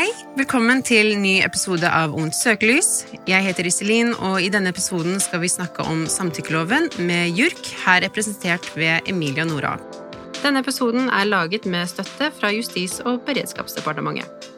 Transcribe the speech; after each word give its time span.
Hei, 0.00 0.08
velkommen 0.32 0.78
til 0.80 1.10
ny 1.20 1.42
episode 1.44 1.84
av 1.92 2.14
Ondt 2.16 2.32
søkelys. 2.32 3.02
Jeg 3.28 3.44
heter 3.44 3.66
Iselin, 3.68 4.14
og 4.16 4.38
i 4.40 4.46
denne 4.48 4.70
episoden 4.72 5.18
skal 5.20 5.42
vi 5.42 5.50
snakke 5.52 5.84
om 5.84 6.06
samtykkeloven 6.08 6.88
med 7.04 7.36
JURK, 7.36 7.68
her 7.82 8.00
representert 8.06 8.64
ved 8.80 9.10
Emilia 9.12 9.44
Nora. 9.44 9.74
Denne 10.38 10.62
episoden 10.64 11.12
er 11.12 11.28
laget 11.28 11.68
med 11.68 11.92
støtte 11.92 12.30
fra 12.38 12.48
Justis- 12.48 13.02
og 13.04 13.20
beredskapsdepartementet. 13.28 14.48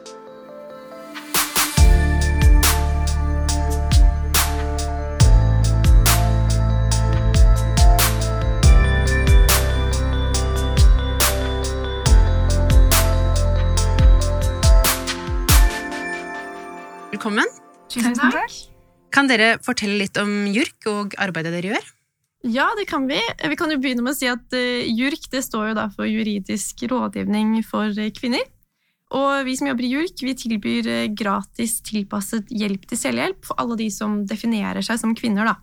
Tusen 17.93 18.15
takk. 18.17 18.61
Kan 19.13 19.29
dere 19.29 19.57
fortelle 19.61 19.99
litt 20.01 20.17
om 20.17 20.47
JURK 20.49 20.89
og 20.89 21.13
arbeidet 21.21 21.53
dere 21.53 21.75
gjør? 21.75 21.91
Ja, 22.43 22.65
det 22.75 22.89
kan 22.89 23.05
vi. 23.07 23.19
Vi 23.21 23.55
kan 23.55 23.71
jo 23.71 23.79
begynne 23.79 24.03
med 24.03 24.15
å 24.15 24.17
si 24.17 24.27
at 24.27 24.55
uh, 24.57 24.83
JURK 24.83 25.29
det 25.31 25.43
står 25.45 25.69
jo 25.69 25.77
da 25.77 25.85
for 25.93 26.09
Juridisk 26.09 26.83
rådgivning 26.91 27.55
for 27.63 27.93
uh, 27.93 28.09
kvinner. 28.15 28.43
Og 29.13 29.45
vi 29.45 29.55
som 29.55 29.69
jobber 29.69 29.85
i 29.85 29.93
JURK, 29.93 30.25
vi 30.25 30.35
tilbyr 30.41 30.89
uh, 30.89 31.13
gratis 31.15 31.77
tilpasset 31.85 32.51
hjelp 32.51 32.89
til 32.89 32.99
selvhjelp 32.99 33.47
for 33.47 33.61
alle 33.61 33.77
de 33.79 33.87
som 33.93 34.23
definerer 34.27 34.83
seg 34.83 34.99
som 34.99 35.15
kvinner. 35.15 35.53
da. 35.53 35.55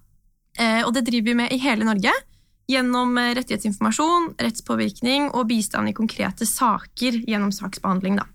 og 0.86 0.94
det 0.94 1.04
driver 1.06 1.30
vi 1.30 1.38
med 1.42 1.52
i 1.52 1.60
hele 1.60 1.84
Norge. 1.84 2.12
Gjennom 2.70 3.16
rettighetsinformasjon, 3.18 4.36
rettspåvirkning 4.38 5.32
og 5.34 5.48
bistand 5.50 5.90
i 5.90 5.96
konkrete 5.96 6.46
saker 6.46 7.24
gjennom 7.26 7.52
saksbehandling. 7.52 8.16
da. 8.22 8.28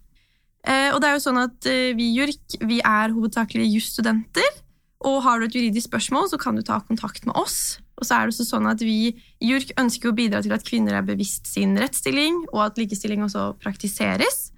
Eh, 0.65 0.91
og 0.93 1.01
det 1.01 1.09
er 1.09 1.17
jo 1.17 1.25
sånn 1.27 1.41
at 1.43 1.67
eh, 1.69 1.93
Vi 1.97 2.09
i 2.09 2.15
JURK 2.17 2.57
vi 2.65 2.79
er 2.81 3.13
hovedsakelig 3.13 3.67
jusstudenter. 3.75 4.61
Og 5.05 5.19
har 5.25 5.37
du 5.37 5.45
et 5.45 5.57
juridisk 5.57 5.91
spørsmål, 5.91 6.31
så 6.31 6.39
kan 6.41 6.57
du 6.57 6.63
ta 6.65 6.79
kontakt 6.81 7.27
med 7.27 7.37
oss. 7.37 7.77
Og 7.99 8.07
så 8.07 8.17
er 8.17 8.25
det 8.25 8.33
også 8.33 8.47
sånn 8.47 8.69
at 8.71 8.81
Vi 8.81 9.13
i 9.13 9.51
JURK 9.51 9.75
ønsker 9.81 10.09
å 10.09 10.17
bidra 10.17 10.41
til 10.41 10.55
at 10.55 10.65
kvinner 10.65 10.97
er 10.97 11.05
bevisst 11.05 11.47
sin 11.51 11.77
rettsstilling, 11.77 12.47
og 12.51 12.65
at 12.69 12.81
likestilling 12.81 13.23
også 13.27 13.51
praktiseres. 13.61 14.49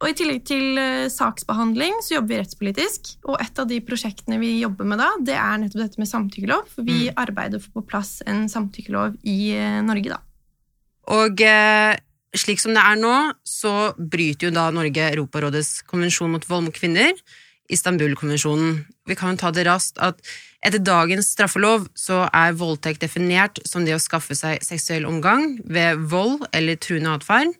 Og 0.00 0.08
I 0.08 0.16
tillegg 0.16 0.46
til 0.48 0.78
uh, 0.80 1.10
saksbehandling 1.12 1.98
så 2.00 2.14
jobber 2.14 2.32
vi 2.32 2.38
rettspolitisk. 2.40 3.10
Og 3.28 3.36
et 3.42 3.58
av 3.60 3.68
de 3.68 3.82
prosjektene 3.84 4.38
vi 4.40 4.54
jobber 4.62 4.88
med 4.88 5.02
da, 5.02 5.10
det 5.20 5.36
er 5.36 5.60
nettopp 5.60 5.82
dette 5.82 6.00
med 6.00 6.08
samtykkelov. 6.08 6.70
For 6.72 6.88
vi 6.88 7.10
mm. 7.10 7.18
arbeider 7.20 7.60
for 7.60 7.68
å 7.68 7.74
få 7.74 7.82
på 7.82 7.90
plass 7.92 8.14
en 8.24 8.46
samtykkelov 8.48 9.20
i 9.28 9.52
Norge, 9.84 10.16
da. 10.16 10.22
Og 11.20 11.44
uh 11.44 11.98
slik 12.36 12.60
som 12.62 12.74
det 12.76 12.82
er 12.82 12.98
nå, 13.00 13.14
så 13.46 13.92
bryter 13.98 14.48
jo 14.48 14.54
da 14.54 14.68
Norge 14.74 15.08
Europarådets 15.10 15.80
konvensjon 15.90 16.30
mot 16.34 16.46
vold 16.48 16.68
mot 16.68 16.76
kvinner, 16.76 17.14
Istanbul-konvensjonen. 17.70 18.84
Vi 19.06 19.16
kan 19.18 19.34
jo 19.34 19.40
ta 19.42 19.50
det 19.54 19.66
raskt 19.68 19.98
at 20.02 20.18
etter 20.66 20.82
dagens 20.82 21.30
straffelov 21.32 21.86
så 21.96 22.24
er 22.34 22.56
voldtekt 22.58 23.02
definert 23.04 23.60
som 23.66 23.86
det 23.86 23.94
å 23.96 24.02
skaffe 24.02 24.36
seg 24.36 24.64
seksuell 24.66 25.06
omgang 25.08 25.54
ved 25.64 26.02
vold 26.10 26.44
eller 26.52 26.78
truende 26.82 27.14
atferd, 27.16 27.54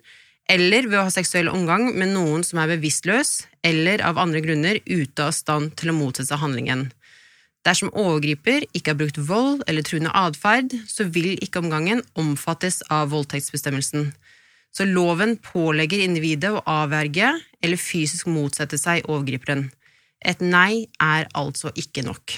eller 0.50 0.88
ved 0.91 0.98
å 0.98 1.06
ha 1.06 1.12
seksuell 1.14 1.48
omgang 1.48 1.92
med 1.94 2.10
noen 2.16 2.42
som 2.46 2.58
er 2.58 2.72
bevisstløs 2.72 3.44
eller 3.66 4.02
av 4.02 4.18
andre 4.18 4.42
grunner 4.42 4.80
ute 4.86 5.28
av 5.28 5.34
stand 5.36 5.76
til 5.78 5.92
å 5.92 5.96
motsette 5.96 6.32
seg 6.32 6.42
handlingen. 6.42 6.88
Dersom 7.66 7.92
overgriper 7.92 8.64
ikke 8.72 8.94
har 8.94 8.98
brukt 8.98 9.20
vold 9.30 9.62
eller 9.68 9.84
truende 9.84 10.12
atferd, 10.16 10.72
så 10.88 11.04
vil 11.12 11.36
ikke 11.44 11.60
omgangen 11.60 12.00
omfattes 12.18 12.80
av 12.88 13.12
voldtektsbestemmelsen. 13.12 14.10
Så 14.70 14.86
loven 14.86 15.36
pålegger 15.42 16.04
individet 16.04 16.52
å 16.54 16.62
avverge 16.68 17.32
eller 17.60 17.80
fysisk 17.80 18.30
motsette 18.30 18.78
seg 18.78 19.08
overgriperen. 19.10 19.66
Et 20.20 20.40
nei 20.44 20.86
er 21.02 21.26
altså 21.34 21.72
ikke 21.74 22.04
nok. 22.06 22.36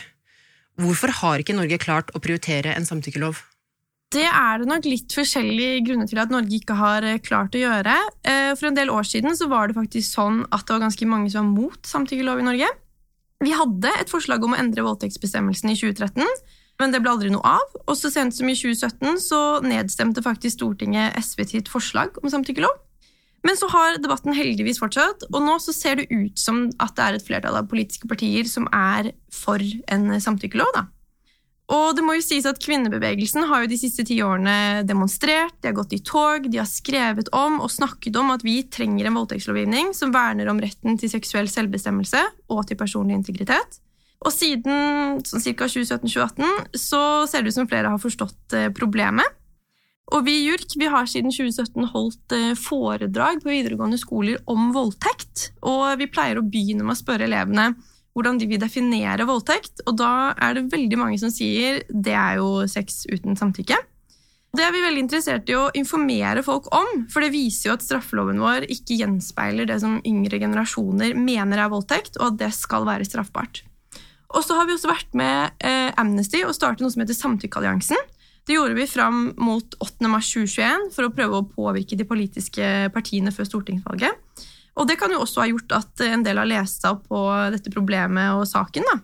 Hvorfor 0.81 1.13
har 1.21 1.43
ikke 1.43 1.57
Norge 1.57 1.79
klart 1.83 2.13
å 2.17 2.23
prioritere 2.23 2.73
en 2.77 2.87
samtykkelov? 2.89 3.43
Det 4.13 4.25
er 4.29 4.61
det 4.61 4.69
nok 4.69 4.87
litt 4.89 5.15
forskjellige 5.17 5.83
grunner 5.87 6.09
til 6.09 6.21
at 6.21 6.33
Norge 6.33 6.57
ikke 6.59 6.77
har 6.77 7.05
eh, 7.09 7.21
klart 7.25 7.57
å 7.57 7.63
gjøre. 7.63 7.95
Eh, 8.29 8.51
for 8.59 8.69
en 8.69 8.77
del 8.77 8.93
år 8.93 9.07
siden 9.09 9.37
var 9.49 9.69
det 9.69 9.77
faktisk 9.79 10.19
sånn 10.19 10.43
at 10.51 10.67
det 10.67 10.75
var 10.75 10.85
ganske 10.85 11.09
mange 11.09 11.33
som 11.33 11.49
var 11.49 11.63
mot 11.63 11.89
samtykkelov 11.89 12.43
i 12.43 12.49
Norge. 12.49 12.69
Vi 13.43 13.55
hadde 13.57 13.93
et 13.99 14.13
forslag 14.13 14.45
om 14.45 14.53
å 14.55 14.61
endre 14.61 14.85
voldtektsbestemmelsen 14.87 15.73
i 15.73 15.79
2013, 15.81 16.29
men 16.83 16.95
det 16.95 17.01
ble 17.03 17.15
aldri 17.15 17.31
noe 17.33 17.57
av. 17.57 17.77
Og 17.87 17.95
så 17.99 18.11
sent 18.13 18.35
som 18.37 18.49
i 18.51 18.57
2017 18.59 19.21
så 19.23 19.43
nedstemte 19.65 20.25
faktisk 20.25 20.59
Stortinget 20.59 21.19
SV 21.23 21.45
sitt 21.55 21.71
forslag 21.71 22.19
om 22.23 22.31
samtykkelov. 22.33 22.75
Men 23.43 23.59
så 23.59 23.67
har 23.73 23.99
debatten 23.99 24.35
heldigvis 24.37 24.79
fortsatt, 24.79 25.25
og 25.33 25.41
nå 25.43 25.57
så 25.63 25.75
ser 25.75 25.99
det 25.99 26.11
ut 26.13 26.39
som 26.39 26.69
at 26.83 26.95
det 26.95 27.07
er 27.07 27.17
et 27.19 27.25
flertall 27.27 27.59
av 27.59 27.71
politiske 27.71 28.07
partier 28.11 28.47
som 28.47 28.69
er 28.71 29.11
for 29.35 29.63
en 29.91 30.13
samtykkelov. 30.23 30.71
da. 30.77 30.87
Og 31.73 31.97
det 31.97 32.05
må 32.05 32.17
jo 32.19 32.25
sies 32.25 32.47
at 32.47 32.61
Kvinnebevegelsen 32.63 33.47
har 33.49 33.63
jo 33.63 33.71
de 33.71 33.79
siste 33.81 34.05
ti 34.07 34.19
årene 34.23 34.83
demonstrert, 34.87 35.55
de 35.63 35.71
har 35.71 35.77
gått 35.79 35.95
i 35.97 36.03
tog, 36.05 36.51
de 36.51 36.61
har 36.61 36.69
skrevet 36.69 37.31
om 37.35 37.61
og 37.65 37.73
snakket 37.73 38.19
om 38.21 38.33
at 38.35 38.45
vi 38.45 38.61
trenger 38.69 39.09
en 39.09 39.17
voldtektslovgivning 39.17 39.95
som 39.97 40.13
verner 40.15 40.51
om 40.53 40.61
retten 40.63 40.99
til 41.01 41.11
seksuell 41.11 41.49
selvbestemmelse 41.51 42.23
og 42.53 42.67
til 42.69 42.79
personlig 42.79 43.17
integritet. 43.21 43.81
Og 44.23 44.31
siden 44.31 45.23
sånn 45.27 45.43
ca. 45.43 45.67
2017-2018 45.67 46.79
så 46.79 47.03
ser 47.31 47.43
det 47.43 47.53
ut 47.53 47.59
som 47.59 47.71
flere 47.71 47.91
har 47.91 48.03
forstått 48.03 48.57
eh, 48.59 48.69
problemet. 48.75 49.39
Og 50.13 50.27
vi 50.27 50.35
i 50.41 50.45
JURK 50.45 50.77
vi 50.81 50.91
har 50.93 51.09
siden 51.09 51.33
2017 51.33 51.89
holdt 51.95 52.35
eh, 52.37 52.53
foredrag 52.59 53.41
på 53.43 53.53
videregående 53.53 54.01
skoler 54.01 54.43
om 54.51 54.71
voldtekt. 54.75 55.51
Og 55.67 55.97
vi 56.01 56.11
pleier 56.11 56.39
å 56.39 56.47
begynne 56.47 56.87
med 56.87 56.97
å 56.97 57.01
spørre 57.01 57.27
elevene 57.29 57.73
hvordan 58.13 58.37
de 58.39 58.49
vil 58.51 58.61
definere 58.61 59.27
voldtekt. 59.29 59.83
Og 59.87 59.97
da 59.99 60.35
er 60.37 60.59
det 60.59 60.69
veldig 60.73 61.01
mange 61.01 61.19
som 61.23 61.33
sier 61.33 61.81
det 61.89 62.15
er 62.19 62.43
jo 62.43 62.67
sex 62.71 63.07
uten 63.11 63.39
samtykke. 63.39 63.79
Det 64.53 64.67
er 64.67 64.75
vi 64.75 64.83
veldig 64.85 65.01
interessert 65.01 65.49
i 65.49 65.57
å 65.57 65.71
informere 65.81 66.43
folk 66.45 66.67
om, 66.77 67.07
for 67.09 67.25
det 67.25 67.33
viser 67.33 67.71
jo 67.71 67.77
at 67.79 67.85
straffeloven 67.87 68.43
vår 68.43 68.67
ikke 68.75 68.99
gjenspeiler 69.01 69.65
det 69.71 69.79
som 69.81 69.97
yngre 70.05 70.43
generasjoner 70.43 71.17
mener 71.17 71.63
er 71.65 71.73
voldtekt, 71.73 72.21
og 72.21 72.35
at 72.35 72.41
det 72.43 72.51
skal 72.53 72.85
være 72.85 73.09
straffbart. 73.09 73.63
Og 74.33 74.45
så 74.45 74.57
har 74.57 74.69
vi 74.69 74.75
også 74.75 74.91
vært 74.91 75.13
med 75.19 75.63
eh, 75.65 75.91
Amnesty 76.01 76.41
og 76.47 76.55
startet 76.57 76.85
noe 76.85 76.93
som 76.95 77.05
heter 77.05 77.19
Samtykkealliansen. 77.19 78.01
Det 78.49 78.57
gjorde 78.57 78.75
vi 78.75 78.89
fram 78.91 79.29
mot 79.39 79.77
8. 79.79 80.09
mars 80.11 80.33
2021 80.33 80.89
for 80.95 81.07
å 81.07 81.13
prøve 81.15 81.39
å 81.39 81.47
påvirke 81.47 81.99
de 81.99 82.09
politiske 82.09 82.89
partiene 82.95 83.31
før 83.35 83.47
stortingsvalget. 83.47 84.43
Og 84.81 84.89
det 84.89 84.97
kan 84.99 85.13
jo 85.13 85.21
også 85.23 85.45
ha 85.45 85.49
gjort 85.51 85.75
at 85.77 86.03
en 86.09 86.25
del 86.25 86.41
har 86.41 86.49
lest 86.49 86.83
seg 86.83 86.97
opp 86.97 87.05
på 87.13 87.23
dette 87.53 87.71
problemet 87.71 88.39
og 88.39 88.49
saken. 88.49 88.89
da. 88.89 88.99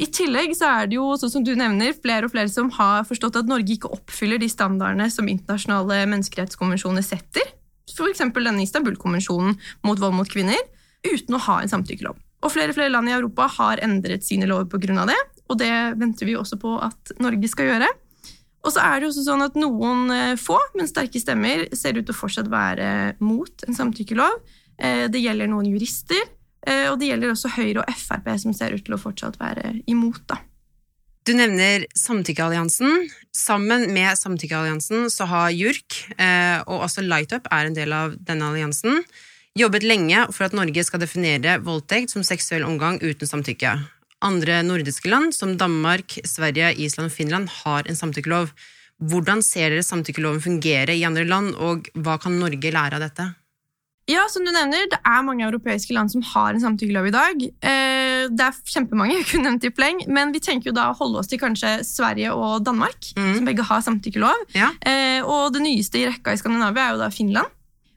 I 0.00 0.08
tillegg 0.08 0.54
så 0.56 0.70
er 0.70 0.88
det 0.88 0.96
jo, 0.96 1.10
sånn 1.20 1.34
som 1.34 1.44
du 1.44 1.52
nevner, 1.58 1.92
flere 1.92 2.26
og 2.26 2.32
flere 2.32 2.50
som 2.50 2.70
har 2.78 3.04
forstått 3.06 3.42
at 3.42 3.50
Norge 3.50 3.76
ikke 3.76 3.92
oppfyller 3.92 4.40
de 4.40 4.48
standardene 4.50 5.10
som 5.12 5.28
internasjonale 5.28 6.06
menneskerettskonvensjoner 6.14 7.04
setter, 7.04 7.44
f.eks. 7.92 8.24
denne 8.32 8.64
Istanbul-konvensjonen 8.64 9.58
mot 9.84 10.00
vold 10.00 10.16
mot 10.16 10.30
kvinner, 10.32 10.58
uten 11.04 11.36
å 11.36 11.42
ha 11.50 11.60
en 11.60 11.70
samtykkelov. 11.70 12.16
Og 12.42 12.50
flere 12.50 12.72
og 12.72 12.78
flere 12.78 12.90
land 12.90 13.10
i 13.10 13.14
Europa 13.14 13.46
har 13.58 13.82
endret 13.84 14.24
sine 14.26 14.48
lover 14.50 14.66
pga. 14.66 15.06
det, 15.06 15.18
og 15.48 15.58
det 15.58 15.72
venter 16.00 16.26
vi 16.26 16.36
også 16.36 16.58
på 16.58 16.74
at 16.82 17.14
Norge 17.22 17.48
skal 17.48 17.70
gjøre. 17.70 17.90
Og 18.62 18.70
så 18.74 18.82
er 18.82 19.00
det 19.00 19.08
også 19.10 19.24
sånn 19.26 19.42
at 19.42 19.58
Noen 19.58 20.10
eh, 20.14 20.36
få, 20.38 20.58
men 20.78 20.90
sterke 20.90 21.20
stemmer 21.22 21.66
ser 21.74 21.98
ut 21.98 22.06
til 22.06 22.14
å 22.14 22.18
fortsatt 22.18 22.50
være 22.50 23.16
mot 23.22 23.66
en 23.66 23.78
samtykkelov. 23.78 24.38
Eh, 24.78 25.08
det 25.10 25.22
gjelder 25.22 25.50
noen 25.50 25.66
jurister, 25.72 26.22
eh, 26.66 26.86
og 26.92 27.00
det 27.00 27.10
gjelder 27.10 27.34
også 27.34 27.50
Høyre 27.56 27.82
og 27.82 27.98
Frp, 27.98 28.30
som 28.44 28.54
ser 28.56 28.76
ut 28.76 28.84
til 28.86 28.94
å 28.94 29.02
fortsatt 29.02 29.38
være 29.42 29.74
imot. 29.90 30.22
da. 30.30 30.38
Du 31.26 31.34
nevner 31.38 31.86
Samtykkealliansen. 31.94 33.10
Sammen 33.34 33.88
med 33.94 34.18
Samtykkealliansen 34.18 35.10
så 35.10 35.26
har 35.30 35.52
JURK, 35.54 35.98
og 36.66 36.82
også 36.82 37.04
Lightup 37.06 37.46
er 37.46 37.68
en 37.68 37.76
del 37.76 37.94
av 37.94 38.16
denne 38.18 38.48
alliansen, 38.50 39.04
jobbet 39.58 39.84
lenge 39.84 40.26
for 40.32 40.46
at 40.46 40.54
Norge 40.56 40.84
skal 40.86 41.02
definere 41.02 41.58
voldtekt 41.64 42.12
som 42.14 42.24
seksuell 42.26 42.64
omgang 42.66 43.00
uten 43.02 43.28
samtykke. 43.28 43.76
Andre 44.22 44.60
nordiske 44.62 45.10
land, 45.10 45.34
som 45.34 45.56
Danmark, 45.58 46.20
Sverige, 46.24 46.72
Island 46.78 47.10
og 47.10 47.16
Finland, 47.16 47.50
har 47.62 47.88
en 47.88 47.98
samtykkelov. 47.98 48.52
Hvordan 49.02 49.42
ser 49.42 49.74
dere 49.74 49.82
samtykkeloven 49.82 50.42
fungere 50.44 50.94
i 50.94 51.04
andre 51.04 51.26
land, 51.26 51.56
og 51.58 51.88
hva 51.98 52.20
kan 52.22 52.38
Norge 52.38 52.70
lære 52.70 53.00
av 53.00 53.02
dette? 53.02 53.32
Ja, 54.10 54.24
som 54.30 54.44
du 54.44 54.50
nevner, 54.50 54.88
Det 54.90 54.98
er 55.06 55.22
mange 55.22 55.44
europeiske 55.46 55.94
land 55.94 56.10
som 56.10 56.22
har 56.22 56.54
en 56.54 56.60
samtykkelov 56.60 57.06
i 57.06 57.14
dag. 57.14 57.42
Eh, 57.42 58.28
det 58.30 58.44
er 58.46 58.52
kjempemange, 58.66 59.16
jeg 59.18 59.26
kunne 59.30 59.50
nevnt 59.50 59.64
i 59.64 59.70
pleng, 59.70 60.02
men 60.06 60.32
vi 60.32 60.40
tenker 60.42 60.70
jo 60.70 60.76
da 60.76 60.90
å 60.90 60.96
holde 60.98 61.18
oss 61.18 61.30
til 61.30 61.38
kanskje 61.38 61.82
Sverige 61.86 62.34
og 62.34 62.64
Danmark, 62.66 62.98
mm. 63.16 63.34
som 63.36 63.44
begge 63.46 63.66
har 63.66 63.82
samtykkelov. 63.82 64.46
Ja. 64.54 64.70
Eh, 64.80 65.22
og 65.22 65.52
det 65.54 65.62
nyeste 65.66 65.98
i 65.98 66.06
rekka 66.10 66.34
i 66.34 66.38
Skandinavia 66.40 66.88
er 66.88 66.96
jo 66.96 67.02
da 67.02 67.10
Finland. 67.14 67.50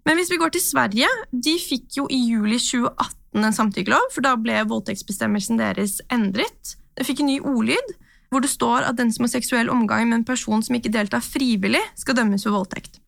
Men 0.05 0.19
hvis 0.19 0.29
vi 0.29 0.37
går 0.37 0.53
til 0.53 0.61
Sverige, 0.61 1.09
de 1.33 1.55
fikk 1.57 1.97
jo 1.97 2.07
i 2.13 2.19
juli 2.29 2.59
2018 2.61 3.45
en 3.45 3.55
samtykkelov, 3.55 4.11
for 4.13 4.23
da 4.25 4.35
ble 4.39 4.59
voldtektsbestemmelsen 4.69 5.57
deres 5.59 5.97
endret. 6.13 6.75
Det 6.95 7.07
fikk 7.07 7.23
en 7.23 7.31
ny 7.33 7.39
ordlyd, 7.41 7.95
hvor 8.29 8.43
det 8.43 8.51
står 8.51 8.85
at 8.85 8.99
den 8.99 9.11
som 9.13 9.25
har 9.25 9.33
seksuell 9.33 9.71
omgang 9.73 10.05
med 10.07 10.21
en 10.21 10.27
person 10.27 10.61
som 10.63 10.77
ikke 10.77 10.93
deltar 10.93 11.25
frivillig, 11.25 11.81
skal 11.97 12.17
dømmes 12.19 12.45
for 12.45 12.55
voldtekt. 12.55 13.01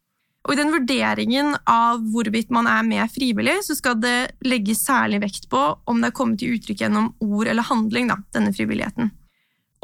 Og 0.48 0.56
I 0.56 0.60
den 0.62 0.72
vurderingen 0.72 1.54
av 1.68 2.02
hvorvidt 2.14 2.52
man 2.56 2.70
er 2.72 2.84
med 2.88 3.12
frivillig, 3.12 3.58
så 3.68 3.76
skal 3.76 3.98
det 4.00 4.32
legges 4.48 4.86
særlig 4.88 5.20
vekt 5.26 5.50
på 5.52 5.62
om 5.86 6.00
det 6.02 6.10
er 6.10 6.18
kommet 6.18 6.40
til 6.42 6.56
uttrykk 6.56 6.86
gjennom 6.86 7.12
ord 7.24 7.52
eller 7.52 7.68
handling, 7.68 8.08
da, 8.10 8.22
denne 8.36 8.54
frivilligheten. 8.56 9.12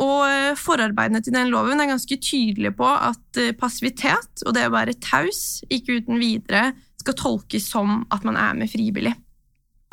Og 0.01 0.21
eh, 0.25 0.55
Forarbeidene 0.57 1.21
til 1.21 1.35
den 1.35 1.51
loven 1.53 1.83
er 1.83 1.91
ganske 1.91 2.17
tydelige 2.17 2.73
på 2.79 2.87
at 2.87 3.41
eh, 3.41 3.51
passivitet 3.53 4.41
og 4.47 4.55
det 4.55 4.65
å 4.65 4.73
være 4.73 4.95
taus 5.03 5.61
ikke 5.69 5.99
uten 5.99 6.17
videre 6.21 6.71
skal 7.03 7.19
tolkes 7.19 7.69
som 7.69 8.01
at 8.13 8.25
man 8.27 8.39
er 8.39 8.57
med 8.57 8.71
frivillig. 8.71 9.13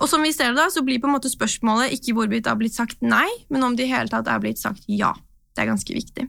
Og 0.01 0.09
som 0.09 0.23
vi 0.25 0.33
ser 0.33 0.55
det 0.55 0.63
da, 0.63 0.71
så 0.73 0.83
blir 0.85 1.01
på 1.03 1.11
en 1.11 1.17
måte 1.19 1.31
spørsmålet 1.31 1.93
ikke 1.93 2.15
hvorvidt 2.17 2.47
det 2.47 2.55
har 2.55 2.61
blitt 2.61 2.77
sagt 2.77 3.03
nei, 3.05 3.29
men 3.53 3.67
om 3.67 3.77
det 3.77 3.85
i 3.85 3.93
hele 3.93 4.09
tatt 4.09 4.31
er 4.31 4.41
blitt 4.43 4.63
sagt 4.63 4.89
ja. 4.89 5.13
Det 5.51 5.65
er 5.65 5.73
ganske 5.73 5.93
viktig. 5.93 6.29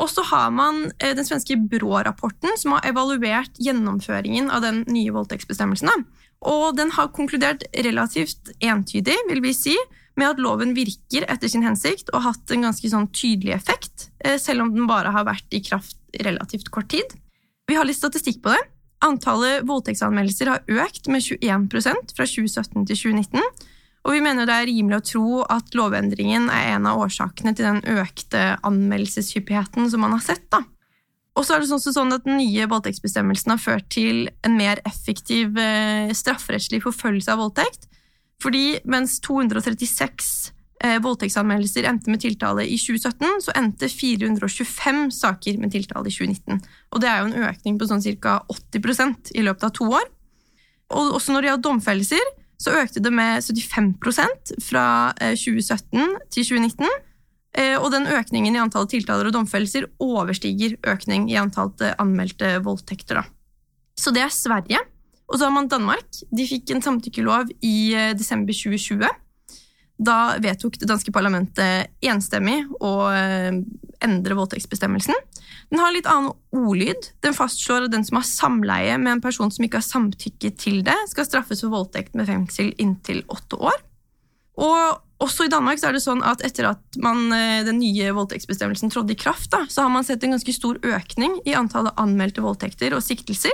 Og 0.00 0.08
så 0.10 0.24
har 0.30 0.50
man 0.52 0.86
eh, 0.98 1.12
den 1.16 1.26
svenske 1.28 1.56
Brå-rapporten, 1.70 2.56
som 2.60 2.74
har 2.74 2.88
evaluert 2.88 3.56
gjennomføringen 3.60 4.50
av 4.52 4.64
den 4.64 4.82
nye 4.90 5.12
voldtektsbestemmelsen. 5.14 6.04
Og 6.50 6.76
den 6.76 6.92
har 6.96 7.12
konkludert 7.16 7.66
relativt 7.84 8.52
entydig, 8.64 9.16
vil 9.28 9.42
vi 9.44 9.54
si, 9.56 9.76
med 10.18 10.32
at 10.32 10.42
loven 10.42 10.74
virker 10.76 11.26
etter 11.30 11.52
sin 11.52 11.64
hensikt 11.64 12.10
og 12.10 12.20
har 12.20 12.34
hatt 12.34 12.52
en 12.52 12.66
ganske 12.66 12.90
sånn 12.92 13.08
tydelig 13.12 13.54
effekt, 13.56 14.08
eh, 14.24 14.36
selv 14.40 14.66
om 14.66 14.74
den 14.74 14.88
bare 14.90 15.12
har 15.14 15.28
vært 15.28 15.56
i 15.56 15.62
kraft 15.64 16.00
relativt 16.24 16.72
kort 16.74 16.90
tid. 16.92 17.16
Vi 17.70 17.78
har 17.78 17.86
litt 17.86 18.00
statistikk 18.00 18.42
på 18.42 18.52
det. 18.52 18.60
Antallet 19.04 19.64
voldtektsanmeldelser 19.68 20.50
har 20.52 20.80
økt 20.84 21.08
med 21.08 21.24
21% 21.24 22.14
fra 22.16 22.26
2017 22.28 22.88
til 22.90 22.98
2019. 23.14 23.68
Og 24.04 24.16
vi 24.16 24.22
mener 24.24 24.48
det 24.48 24.56
er 24.56 24.68
rimelig 24.68 24.98
å 24.98 25.06
tro 25.10 25.40
at 25.52 25.74
lovendringen 25.76 26.48
er 26.52 26.74
en 26.74 26.88
av 26.88 27.00
årsakene 27.04 27.52
til 27.56 27.68
den 27.68 28.00
økte 28.00 28.54
anmeldelseshyppigheten 28.66 29.90
som 29.92 30.04
man 30.04 30.16
har 30.16 30.24
sett. 30.24 30.60
Og 31.36 31.44
så 31.46 31.56
er 31.56 31.62
det 31.62 31.70
sånn 31.70 32.12
at 32.12 32.24
Den 32.24 32.40
nye 32.40 32.68
voldtektsbestemmelsen 32.68 33.54
har 33.54 33.60
ført 33.60 33.88
til 33.92 34.28
en 34.44 34.56
mer 34.56 34.80
effektiv 34.88 35.56
eh, 35.60 36.12
strafferettslig 36.16 36.82
forfølgelse 36.84 37.32
av 37.32 37.44
voldtekt. 37.44 37.86
Fordi 38.40 38.80
mens 38.88 39.18
236 39.24 40.00
eh, 40.00 40.56
voldtektsanmeldelser 40.80 41.84
endte 41.90 42.08
med 42.08 42.22
tiltale 42.22 42.64
i 42.64 42.78
2017, 42.80 43.42
så 43.44 43.52
endte 43.58 43.88
425 43.92 45.02
saker 45.12 45.58
med 45.60 45.74
tiltale 45.74 46.08
i 46.08 46.14
2019. 46.14 46.62
Og 46.94 47.02
det 47.02 47.10
er 47.10 47.20
jo 47.20 47.28
en 47.28 47.48
økning 47.50 47.76
på 47.76 47.88
sånn 47.90 48.00
ca. 48.22 48.38
80 48.48 49.36
i 49.36 49.44
løpet 49.44 49.66
av 49.68 49.74
to 49.76 49.90
år. 49.92 50.06
Og 50.96 51.18
også 51.18 51.34
når 51.34 51.44
det 51.44 51.50
gjaldt 51.50 51.66
domfellelser, 51.68 52.32
så 52.60 52.74
økte 52.76 53.00
det 53.00 53.12
med 53.14 53.40
75% 53.44 54.56
fra 54.64 54.86
2017 55.16 56.00
eh, 56.00 56.18
til 56.32 56.48
2019. 56.48 56.88
Eh, 57.60 57.76
og 57.80 57.90
den 57.94 58.06
økningen 58.10 58.54
i 58.54 58.60
antall 58.62 58.86
tiltaler 58.90 59.30
og 59.30 59.34
domfellelser 59.34 59.88
overstiger 60.02 60.76
økning 60.92 61.30
i 61.32 61.38
antall 61.40 61.72
anmeldte 61.96 62.58
voldtekter. 62.66 63.22
Så 63.98 64.12
det 64.14 64.26
er 64.26 64.34
Sverige. 64.34 64.82
Og 65.30 65.38
så 65.38 65.46
har 65.46 65.54
man 65.54 65.70
Danmark. 65.70 66.08
De 66.34 66.46
fikk 66.46 66.72
en 66.74 66.82
samtykkelov 66.84 67.52
i 67.64 67.92
eh, 67.94 68.12
desember 68.18 68.54
2020. 68.56 69.08
Da 70.00 70.38
vedtok 70.40 70.78
det 70.80 70.88
danske 70.88 71.12
parlamentet 71.12 71.90
enstemmig 72.00 72.62
å 72.80 72.92
eh, 73.12 73.52
endre 74.00 74.36
voldtektsbestemmelsen. 74.38 75.16
Den 75.70 75.82
har 75.82 75.92
litt 75.92 76.08
annen 76.08 76.32
ordlyd. 76.56 77.10
Den 77.20 77.36
fastslår 77.36 77.86
at 77.86 77.92
den 77.92 78.06
som 78.08 78.16
har 78.16 78.26
samleie 78.26 78.96
med 78.98 79.18
en 79.18 79.22
person 79.24 79.52
som 79.52 79.66
ikke 79.66 79.82
har 79.82 79.86
samtykket 79.86 80.56
til 80.62 80.80
det, 80.86 80.96
skal 81.12 81.28
straffes 81.28 81.60
for 81.60 81.74
voldtekt 81.74 82.16
med 82.16 82.30
fengsel 82.30 82.72
inntil 82.80 83.22
åtte 83.28 83.60
år. 83.60 83.76
Og 84.60 85.02
også 85.20 85.46
i 85.46 85.52
Danmark 85.52 85.82
er 85.84 85.92
det 85.92 86.02
sånn 86.02 86.24
at 86.24 86.40
etter 86.48 86.70
at 86.70 87.00
man, 87.04 87.26
eh, 87.36 87.60
den 87.68 87.82
nye 87.82 88.14
voldtektsbestemmelsen 88.16 88.92
trådte 88.92 89.12
i 89.12 89.20
kraft, 89.20 89.50
da, 89.52 89.66
så 89.68 89.84
har 89.84 89.92
man 89.92 90.06
sett 90.08 90.24
en 90.24 90.32
ganske 90.32 90.56
stor 90.56 90.80
økning 90.80 91.42
i 91.44 91.58
antallet 91.58 91.96
anmeldte 92.00 92.40
voldtekter 92.44 92.96
og 92.96 93.04
siktelser. 93.04 93.52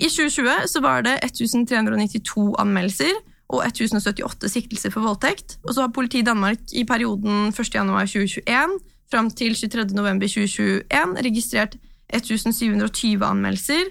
I 0.00 0.06
2020 0.06 0.70
så 0.70 0.80
var 0.80 1.02
det 1.04 1.18
1392 1.26 2.54
anmeldelser 2.62 3.18
og 3.50 3.64
1078 3.66 4.50
siktelser 4.52 4.94
for 4.94 5.04
voldtekt. 5.04 5.58
Og 5.66 5.74
så 5.74 5.84
har 5.84 5.94
politiet 5.94 6.22
i 6.22 6.30
Danmark 6.30 6.62
i 6.72 6.86
perioden 6.88 7.50
1.1.2021 7.50 8.76
fram 9.10 9.30
til 9.34 9.56
23.11.2021 9.58 11.16
registrert 11.26 11.78
1720 12.14 13.26
anmeldelser 13.26 13.90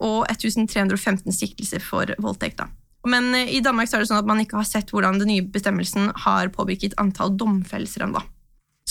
og 0.00 0.24
1315 0.30 1.34
siktelser 1.34 1.82
for 1.84 2.14
voldtekt. 2.22 2.62
Men 3.08 3.34
eh, 3.34 3.54
i 3.56 3.62
Danmark 3.64 3.90
er 3.92 4.02
det 4.02 4.10
sånn 4.10 4.20
at 4.20 4.28
man 4.28 4.42
ikke 4.42 4.58
har 4.60 4.68
sett 4.68 4.92
hvordan 4.94 5.20
den 5.20 5.30
nye 5.32 5.46
bestemmelsen 5.46 6.12
har 6.24 6.52
påvirket 6.54 6.96
antall 7.00 7.34
domfellelser 7.38 8.06
ennå. 8.06 8.22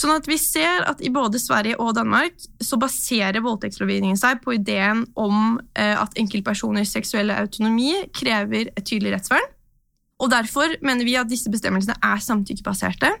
Sånn 0.00 0.14
at 0.14 0.28
vi 0.30 0.38
ser 0.40 0.86
at 0.88 1.02
i 1.04 1.10
både 1.12 1.40
Sverige 1.42 1.76
og 1.82 1.92
Danmark 1.98 2.38
så 2.64 2.78
baserer 2.80 3.42
voldtektslovgivningen 3.44 4.16
seg 4.16 4.40
på 4.44 4.54
ideen 4.56 5.04
om 5.18 5.58
eh, 5.76 5.96
at 5.98 6.16
enkeltpersoners 6.20 6.94
seksuelle 6.94 7.36
autonomi 7.36 7.92
krever 8.16 8.70
et 8.72 8.86
tydelig 8.86 9.18
rettsvern. 9.18 9.50
Og 10.20 10.30
Derfor 10.32 10.76
mener 10.84 11.06
vi 11.08 11.16
at 11.16 11.30
disse 11.30 11.50
bestemmelsene 11.52 11.96
er 12.04 12.20
samtykkebaserte. 12.20 13.14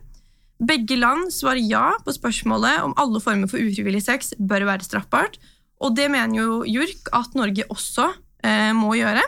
Begge 0.60 0.98
land 1.00 1.30
svarer 1.32 1.62
ja 1.64 1.86
på 2.04 2.12
spørsmålet 2.12 2.84
om 2.84 2.92
alle 3.00 3.22
former 3.24 3.48
for 3.48 3.62
ufrivillig 3.62 4.02
sex 4.04 4.34
bør 4.36 4.68
være 4.68 4.84
straffbart. 4.84 5.38
Og 5.80 5.96
det 5.96 6.10
mener 6.12 6.36
jo 6.36 6.62
JURK 6.68 7.08
at 7.16 7.36
Norge 7.38 7.64
også 7.72 8.10
eh, 8.44 8.72
må 8.76 8.92
gjøre. 8.98 9.24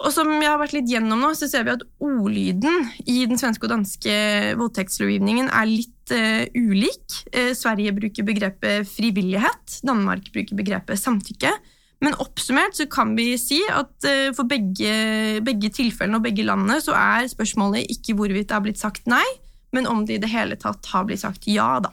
Og 0.00 0.14
som 0.14 0.30
jeg 0.32 0.48
har 0.48 0.58
vært 0.58 0.74
litt 0.74 0.88
gjennom 0.88 1.20
nå, 1.20 1.34
så 1.36 1.46
ser 1.50 1.66
vi 1.66 1.74
at 1.74 1.84
ordlyden 2.00 2.86
i 3.04 3.20
den 3.28 3.38
svenske 3.38 3.68
og 3.68 3.74
danske 3.74 4.14
voldtektslovgivningen 4.58 5.50
er 5.52 5.68
litt 5.68 6.14
eh, 6.16 6.48
ulik. 6.56 7.04
Eh, 7.30 7.52
Sverige 7.54 7.92
bruker 7.98 8.26
begrepet 8.26 8.88
frivillighet, 8.88 9.80
Danmark 9.86 10.32
bruker 10.32 10.58
begrepet 10.58 10.98
samtykke. 10.98 11.52
Men 12.00 12.16
oppsummert 12.22 12.78
så 12.78 12.86
kan 12.88 13.12
vi 13.16 13.34
si 13.40 13.60
at 13.68 13.92
uh, 14.08 14.30
for 14.36 14.48
begge, 14.48 14.92
begge, 15.44 15.72
tilfellene 15.76 16.20
og 16.20 16.24
begge 16.24 16.46
landene 16.48 16.80
så 16.80 16.96
er 16.96 17.28
spørsmålet 17.28 17.90
ikke 17.92 18.16
hvorvidt 18.16 18.48
det 18.48 18.56
har 18.56 18.64
blitt 18.64 18.80
sagt 18.80 19.08
nei, 19.10 19.24
men 19.76 19.86
om 19.86 20.06
det 20.06 20.16
i 20.16 20.22
det 20.22 20.32
hele 20.32 20.56
tatt 20.60 20.88
har 20.94 21.04
blitt 21.08 21.22
sagt 21.22 21.48
ja, 21.50 21.74
da. 21.84 21.92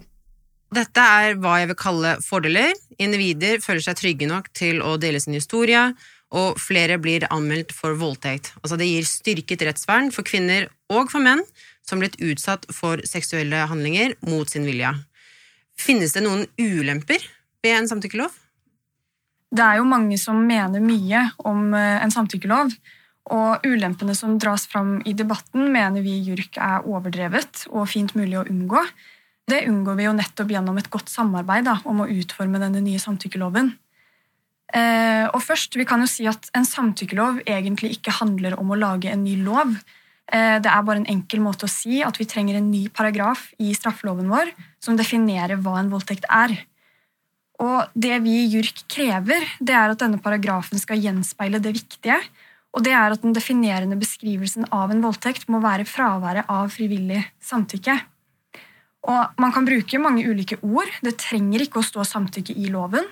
Dette 0.76 1.00
er 1.00 1.38
hva 1.40 1.62
jeg 1.62 1.70
vil 1.70 1.80
kalle 1.80 2.18
fordeler. 2.24 2.74
Individer 3.00 3.62
føler 3.64 3.84
seg 3.84 4.00
trygge 4.00 4.28
nok 4.28 4.50
til 4.58 4.82
å 4.84 4.98
dele 5.00 5.20
sin 5.24 5.38
historie 5.38 5.92
og 6.36 6.58
flere 6.60 6.98
blir 7.00 7.24
anmeldt 7.32 7.72
for 7.76 7.96
voldtekt. 8.00 8.52
Altså 8.60 8.80
det 8.80 8.90
gir 8.90 9.08
styrket 9.08 9.64
rettsvern 9.64 10.12
for 10.12 10.28
kvinner 10.28 10.68
og 10.92 11.12
for 11.12 11.24
menn 11.24 11.44
som 11.88 12.02
blitt 12.04 12.20
utsatt 12.20 12.68
for 12.76 13.00
seksuelle 13.08 13.64
handlinger 13.72 14.18
mot 14.28 14.50
sin 14.52 14.68
vilje. 14.68 14.92
Finnes 15.80 16.16
det 16.16 16.26
noen 16.26 16.44
ulemper 16.60 17.24
ved 17.64 17.78
en 17.78 17.88
samtykkelov? 17.88 18.34
Det 19.48 19.64
er 19.64 19.80
jo 19.80 19.88
mange 19.88 20.18
som 20.20 20.40
mener 20.44 20.84
mye 20.84 21.24
om 21.48 21.74
eh, 21.78 22.00
en 22.04 22.14
samtykkelov. 22.14 22.74
Og 23.36 23.68
ulempene 23.68 24.16
som 24.16 24.38
dras 24.40 24.68
fram 24.72 25.02
i 25.08 25.14
debatten, 25.18 25.68
mener 25.74 26.04
vi 26.04 26.16
i 26.16 26.24
JURK 26.30 26.60
er 26.64 26.88
overdrevet 26.88 27.66
og 27.74 27.90
fint 27.92 28.14
mulig 28.16 28.38
å 28.40 28.46
unngå. 28.48 28.84
Det 29.48 29.66
unngår 29.68 29.98
vi 30.00 30.08
jo 30.08 30.16
nettopp 30.16 30.52
gjennom 30.52 30.80
et 30.80 30.90
godt 30.92 31.12
samarbeid 31.12 31.68
da, 31.68 31.78
om 31.88 32.04
å 32.04 32.10
utforme 32.12 32.60
denne 32.60 32.84
nye 32.84 33.00
samtykkeloven. 33.00 33.74
Eh, 34.76 35.26
og 35.32 35.40
først, 35.40 35.76
Vi 35.76 35.86
kan 35.86 36.02
jo 36.04 36.08
si 36.08 36.28
at 36.28 36.50
en 36.54 36.66
samtykkelov 36.66 37.40
egentlig 37.48 37.98
ikke 37.98 38.20
handler 38.20 38.60
om 38.60 38.72
å 38.72 38.80
lage 38.80 39.12
en 39.12 39.24
ny 39.24 39.38
lov. 39.44 39.78
Eh, 40.28 40.60
det 40.60 40.68
er 40.68 40.84
bare 40.84 41.00
en 41.00 41.08
enkel 41.08 41.40
måte 41.40 41.64
å 41.64 41.72
si 41.72 42.04
at 42.04 42.18
vi 42.20 42.26
trenger 42.26 42.58
en 42.58 42.72
ny 42.72 42.90
paragraf 42.90 43.54
i 43.60 43.72
straffeloven 43.72 44.28
vår 44.28 44.52
som 44.84 44.98
definerer 44.98 45.56
hva 45.56 45.80
en 45.80 45.90
voldtekt 45.90 46.26
er. 46.28 46.68
Og 47.64 47.94
Det 47.94 48.20
vi 48.22 48.36
i 48.44 48.50
JURK 48.54 48.84
krever, 48.92 49.46
det 49.60 49.74
er 49.74 49.94
at 49.94 50.02
denne 50.02 50.22
paragrafen 50.22 50.78
skal 50.78 51.02
gjenspeile 51.02 51.62
det 51.64 51.74
viktige. 51.74 52.20
Og 52.76 52.84
det 52.86 52.94
er 52.94 53.14
at 53.14 53.24
Den 53.24 53.34
definerende 53.34 53.98
beskrivelsen 53.98 54.68
av 54.72 54.92
en 54.92 55.02
voldtekt 55.02 55.50
må 55.50 55.62
være 55.64 55.88
fraværet 55.90 56.46
av 56.48 56.70
frivillig 56.70 57.24
samtykke. 57.42 57.98
Og 59.08 59.40
Man 59.42 59.54
kan 59.54 59.66
bruke 59.66 60.00
mange 60.00 60.28
ulike 60.28 60.60
ord. 60.62 60.92
Det 61.02 61.18
trenger 61.18 61.66
ikke 61.66 61.80
å 61.82 61.88
stå 61.88 62.06
samtykke 62.06 62.54
i 62.54 62.70
loven. 62.70 63.06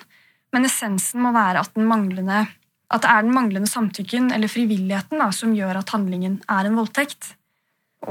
Men 0.53 0.65
essensen 0.65 1.23
må 1.23 1.33
være 1.35 1.59
at, 1.59 1.73
at 1.75 3.01
det 3.01 3.09
er 3.09 3.25
den 3.25 3.33
manglende 3.33 3.67
samtykken 3.67 4.31
eller 4.31 4.47
frivilligheten 4.47 5.19
da, 5.19 5.31
som 5.31 5.55
gjør 5.55 5.81
at 5.81 5.89
handlingen 5.89 6.41
er 6.47 6.69
en 6.69 6.77
voldtekt. 6.77 7.33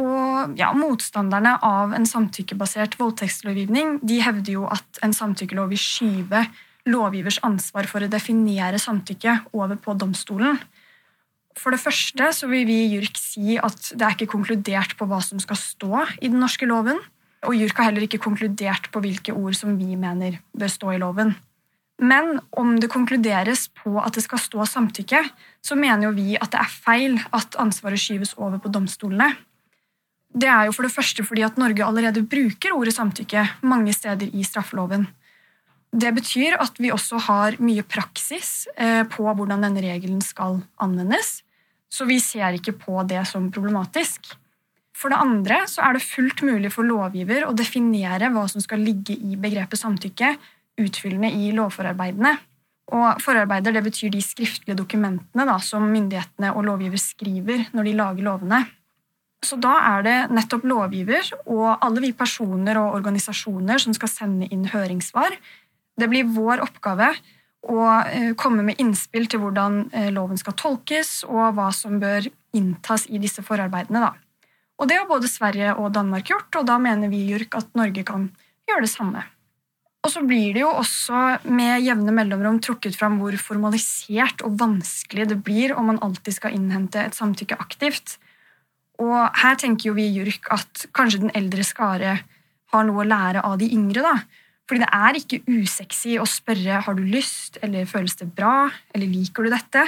Og 0.01 0.59
ja, 0.59 0.73
Motstanderne 0.77 1.57
av 1.63 1.95
en 1.97 2.07
samtykkebasert 2.09 2.99
voldtektslovgivning 3.01 3.99
de 4.03 4.21
hevder 4.25 4.57
jo 4.57 4.69
at 4.71 5.03
en 5.07 5.15
samtykkelov 5.15 5.71
vil 5.73 5.81
skyve 5.81 6.45
lovgivers 6.91 7.39
ansvar 7.47 7.89
for 7.89 8.05
å 8.05 8.11
definere 8.13 8.81
samtykke 8.81 9.39
over 9.57 9.79
på 9.81 9.95
domstolen. 9.97 10.59
For 11.59 11.71
det 11.71 11.81
første 11.81 12.29
så 12.35 12.51
vil 12.51 12.67
vi 12.67 12.81
i 12.83 12.93
JURK 12.97 13.19
si 13.21 13.57
at 13.57 13.93
det 13.95 14.05
er 14.05 14.17
ikke 14.17 14.33
konkludert 14.35 14.97
på 14.99 15.07
hva 15.09 15.21
som 15.25 15.41
skal 15.43 15.59
stå 15.61 16.05
i 16.19 16.29
den 16.29 16.41
norske 16.43 16.67
loven. 16.69 16.99
Og 17.47 17.57
JURK 17.57 17.79
har 17.79 17.91
heller 17.91 18.07
ikke 18.07 18.23
konkludert 18.25 18.91
på 18.93 19.03
hvilke 19.05 19.35
ord 19.37 19.57
som 19.57 19.77
vi 19.79 19.95
mener 20.01 20.41
bør 20.57 20.73
stå 20.73 20.95
i 20.95 21.01
loven. 21.01 21.35
Men 22.03 22.41
om 22.59 22.75
det 22.83 22.91
konkluderes 22.91 23.69
på 23.79 23.95
at 24.03 24.17
det 24.17 24.25
skal 24.25 24.41
stå 24.43 24.67
samtykke, 24.67 25.21
så 25.63 25.79
mener 25.79 26.09
jo 26.09 26.15
vi 26.17 26.35
at 26.35 26.51
det 26.51 26.63
er 26.65 26.73
feil 26.87 27.21
at 27.37 27.55
ansvaret 27.63 28.03
skyves 28.03 28.35
over 28.35 28.59
på 28.59 28.73
domstolene. 28.75 29.31
Det 30.35 30.51
er 30.51 30.67
jo 30.67 30.75
for 30.75 30.87
det 30.87 30.95
første 30.95 31.23
fordi 31.27 31.45
at 31.47 31.59
Norge 31.61 31.85
allerede 31.87 32.25
bruker 32.27 32.75
ordet 32.75 32.97
samtykke 32.97 33.47
mange 33.63 33.95
steder 33.95 34.33
i 34.35 34.43
straffeloven. 34.47 35.07
Det 35.95 36.11
betyr 36.17 36.57
at 36.59 36.81
vi 36.83 36.91
også 36.91 37.21
har 37.29 37.59
mye 37.63 37.85
praksis 37.87 38.67
eh, 38.75 39.05
på 39.07 39.29
hvordan 39.29 39.63
denne 39.63 39.83
regelen 39.85 40.19
skal 40.27 40.59
anvendes, 40.83 41.45
så 41.87 42.07
vi 42.09 42.19
ser 42.19 42.57
ikke 42.59 42.75
på 42.81 43.05
det 43.07 43.23
som 43.31 43.47
problematisk. 43.55 44.33
For 44.95 45.11
det 45.11 45.21
andre 45.23 45.61
så 45.71 45.85
er 45.87 45.95
det 45.95 46.07
fullt 46.07 46.43
mulig 46.47 46.73
for 46.75 46.87
lovgiver 46.87 47.47
å 47.47 47.55
definere 47.55 48.33
hva 48.35 48.49
som 48.51 48.63
skal 48.63 48.83
ligge 48.83 49.15
i 49.15 49.39
begrepet 49.39 49.79
samtykke, 49.79 50.35
utfyllende 50.83 51.31
i 51.31 51.53
lovforarbeidene. 51.55 52.35
Og 52.95 53.23
Forarbeider 53.23 53.75
det 53.75 53.85
betyr 53.87 54.11
de 54.13 54.23
skriftlige 54.23 54.77
dokumentene 54.77 55.47
da, 55.47 55.61
som 55.63 55.87
myndighetene 55.89 56.51
og 56.55 56.67
lovgiver 56.67 57.01
skriver 57.01 57.69
når 57.73 57.87
de 57.87 57.95
lager 58.03 58.27
lovene. 58.27 58.65
Så 59.45 59.59
da 59.61 59.75
er 59.95 60.05
det 60.07 60.17
nettopp 60.33 60.65
lovgiver 60.69 61.29
og 61.45 61.85
alle 61.85 62.03
vi 62.07 62.15
personer 62.17 62.81
og 62.81 62.97
organisasjoner 62.97 63.83
som 63.83 63.97
skal 63.97 64.11
sende 64.11 64.49
inn 64.53 64.67
høringssvar. 64.73 65.37
Det 66.01 66.09
blir 66.11 66.31
vår 66.33 66.65
oppgave 66.65 67.13
å 67.65 67.81
eh, 68.05 68.33
komme 68.37 68.65
med 68.67 68.81
innspill 68.83 69.29
til 69.31 69.43
hvordan 69.45 69.85
eh, 69.93 70.11
loven 70.13 70.41
skal 70.41 70.57
tolkes, 70.59 71.23
og 71.29 71.55
hva 71.57 71.71
som 71.73 72.01
bør 72.03 72.27
inntas 72.57 73.07
i 73.09 73.21
disse 73.23 73.45
forarbeidene. 73.45 74.03
Da. 74.05 74.13
Og 74.81 74.91
Det 74.91 74.99
har 74.99 75.09
både 75.09 75.31
Sverige 75.31 75.77
og 75.79 75.93
Danmark 75.95 76.29
gjort, 76.29 76.51
og 76.59 76.67
da 76.69 76.81
mener 76.83 77.13
vi 77.13 77.25
JURK 77.31 77.61
at 77.61 77.79
Norge 77.79 78.05
kan 78.07 78.29
gjøre 78.69 78.85
det 78.85 78.93
samme. 78.93 79.23
Og 80.05 80.13
så 80.13 80.21
blir 80.27 80.53
det 80.53 80.61
jo 80.61 80.69
også 80.69 81.21
med 81.49 81.81
jevne 81.81 82.13
mellomrom 82.13 82.59
trukket 82.61 82.97
fram 82.99 83.17
hvor 83.23 83.37
formalisert 83.41 84.43
og 84.45 84.59
vanskelig 84.61 85.31
det 85.31 85.39
blir 85.47 85.73
om 85.73 85.89
man 85.89 86.01
alltid 86.05 86.37
skal 86.37 86.57
innhente 86.57 87.01
et 87.01 87.17
samtykke 87.17 87.57
aktivt. 87.57 88.19
Og 89.03 89.19
her 89.41 89.59
tenker 89.59 89.91
jo 89.91 89.97
vi 89.97 90.07
i 90.07 90.15
JURK 90.21 90.49
at 90.55 90.87
kanskje 90.95 91.25
den 91.25 91.35
eldre 91.35 91.65
skare 91.67 92.19
har 92.75 92.87
noe 92.87 93.03
å 93.03 93.09
lære 93.09 93.43
av 93.47 93.59
de 93.59 93.71
yngre. 93.75 94.03
da. 94.03 94.17
Fordi 94.69 94.81
det 94.81 94.91
er 94.97 95.19
ikke 95.19 95.43
usexy 95.51 96.17
å 96.19 96.29
spørre 96.29 96.81
har 96.87 96.95
du 96.97 97.03
lyst, 97.05 97.59
eller 97.63 97.89
føles 97.89 98.17
det 98.17 98.31
bra, 98.35 98.71
eller 98.95 99.11
liker 99.11 99.45
du 99.45 99.53
dette. 99.53 99.85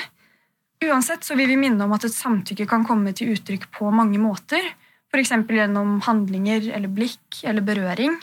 Uansett 0.84 1.24
så 1.24 1.36
vil 1.38 1.48
vi 1.48 1.56
minne 1.56 1.80
om 1.86 1.94
at 1.96 2.04
et 2.04 2.12
samtykke 2.12 2.66
kan 2.68 2.84
komme 2.84 3.14
til 3.16 3.32
uttrykk 3.32 3.70
på 3.72 3.88
mange 3.94 4.20
måter. 4.20 4.60
F.eks. 5.08 5.32
gjennom 5.48 6.00
handlinger 6.04 6.68
eller 6.76 6.92
blikk 6.92 7.40
eller 7.46 7.64
berøring. 7.64 8.18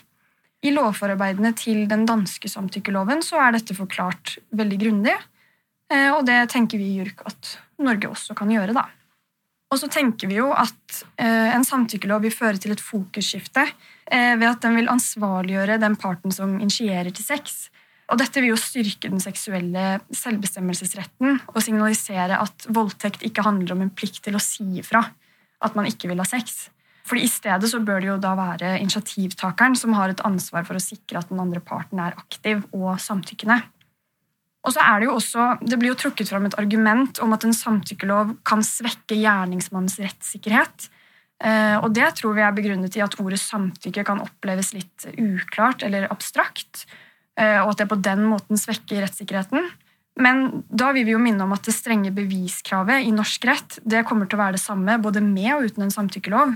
I 0.63 0.71
lovforarbeidene 0.71 1.51
til 1.57 1.87
den 1.89 2.05
danske 2.07 2.47
samtykkeloven 2.47 3.23
så 3.25 3.41
er 3.41 3.57
dette 3.57 3.75
forklart 3.75 4.37
veldig 4.55 4.77
grundig, 4.79 5.15
eh, 5.91 6.09
og 6.13 6.23
det 6.29 6.37
tenker 6.53 6.79
vi 6.79 6.93
i 6.93 7.01
JURK 7.01 7.25
at 7.27 7.55
Norge 7.83 8.13
også 8.13 8.37
kan 8.37 8.53
gjøre. 8.53 8.77
da. 8.77 8.85
Og 9.73 9.79
så 9.81 9.89
tenker 9.89 10.29
vi 10.29 10.37
jo 10.37 10.51
at 10.53 11.03
eh, 11.17 11.49
en 11.55 11.65
samtykkelov 11.65 12.21
vil 12.27 12.35
føre 12.35 12.59
til 12.61 12.75
et 12.75 12.83
fokusskifte 12.83 13.63
eh, 13.65 14.35
ved 14.37 14.45
at 14.51 14.61
den 14.61 14.77
vil 14.77 14.91
ansvarliggjøre 14.91 15.79
den 15.81 15.97
parten 15.97 16.33
som 16.35 16.59
initierer 16.59 17.09
til 17.09 17.25
sex. 17.25 17.71
Og 18.13 18.19
dette 18.21 18.43
vil 18.43 18.51
jo 18.51 18.59
styrke 18.59 19.09
den 19.09 19.23
seksuelle 19.23 19.97
selvbestemmelsesretten 20.13 21.39
og 21.47 21.59
signalisere 21.65 22.37
at 22.43 22.67
voldtekt 22.69 23.25
ikke 23.25 23.45
handler 23.47 23.73
om 23.73 23.81
en 23.87 23.93
plikt 23.95 24.21
til 24.27 24.37
å 24.37 24.43
si 24.43 24.67
ifra 24.83 25.01
at 25.63 25.77
man 25.79 25.89
ikke 25.89 26.11
vil 26.11 26.21
ha 26.21 26.27
sex. 26.27 26.67
Fordi 27.07 27.25
I 27.25 27.31
stedet 27.31 27.67
så 27.71 27.81
bør 27.83 28.03
det 28.03 28.11
jo 28.11 28.19
da 28.21 28.35
være 28.37 28.77
initiativtakeren 28.83 29.75
som 29.79 29.95
har 29.97 30.13
et 30.13 30.21
ansvar 30.27 30.67
for 30.67 30.77
å 30.77 30.83
sikre 30.83 31.19
at 31.19 31.31
den 31.31 31.41
andre 31.41 31.63
parten 31.63 31.99
er 31.99 32.15
aktiv 32.19 32.61
og 32.75 33.01
samtykkende. 33.01 33.57
Og 34.63 34.71
så 34.71 34.79
er 34.79 34.99
Det 34.99 35.09
jo 35.09 35.15
også, 35.17 35.45
det 35.61 35.77
blir 35.79 35.91
jo 35.91 35.99
trukket 35.99 36.29
fram 36.31 36.45
et 36.47 36.57
argument 36.59 37.19
om 37.19 37.33
at 37.35 37.43
en 37.43 37.55
samtykkelov 37.55 38.37
kan 38.47 38.63
svekke 38.63 39.17
gjerningsmannens 39.19 39.99
rettssikkerhet. 39.99 40.89
Eh, 41.43 41.77
og 41.83 41.93
Det 41.93 42.15
tror 42.15 42.33
vi 42.33 42.41
er 42.41 42.55
begrunnet 42.55 42.95
i 42.95 43.03
at 43.03 43.19
ordet 43.19 43.39
samtykke 43.39 44.05
kan 44.07 44.21
oppleves 44.23 44.73
litt 44.73 45.07
uklart 45.17 45.83
eller 45.83 46.07
abstrakt, 46.07 46.85
eh, 47.37 47.59
og 47.59 47.73
at 47.73 47.83
det 47.83 47.89
på 47.89 47.99
den 47.99 48.23
måten 48.23 48.55
svekker 48.55 49.03
rettssikkerheten. 49.03 49.67
Men 50.15 50.63
da 50.69 50.93
vil 50.93 51.05
vi 51.05 51.11
jo 51.11 51.19
minne 51.19 51.43
om 51.43 51.51
at 51.51 51.65
det 51.65 51.73
strenge 51.73 52.13
beviskravet 52.13 53.03
i 53.03 53.11
norsk 53.11 53.45
rett 53.49 53.79
det 53.83 54.05
kommer 54.05 54.29
til 54.29 54.37
å 54.37 54.43
være 54.45 54.55
det 54.55 54.63
samme 54.63 55.01
både 55.01 55.19
med 55.25 55.55
og 55.55 55.65
uten 55.65 55.83
en 55.83 55.91
samtykkelov 55.91 56.55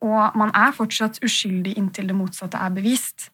og 0.00 0.36
man 0.38 0.52
er 0.56 0.72
fortsatt 0.76 1.20
uskyldig 1.24 1.76
inntil 1.78 2.08
det 2.10 2.16
motsatte 2.16 2.60
er 2.60 2.72
bevist. 2.72 3.28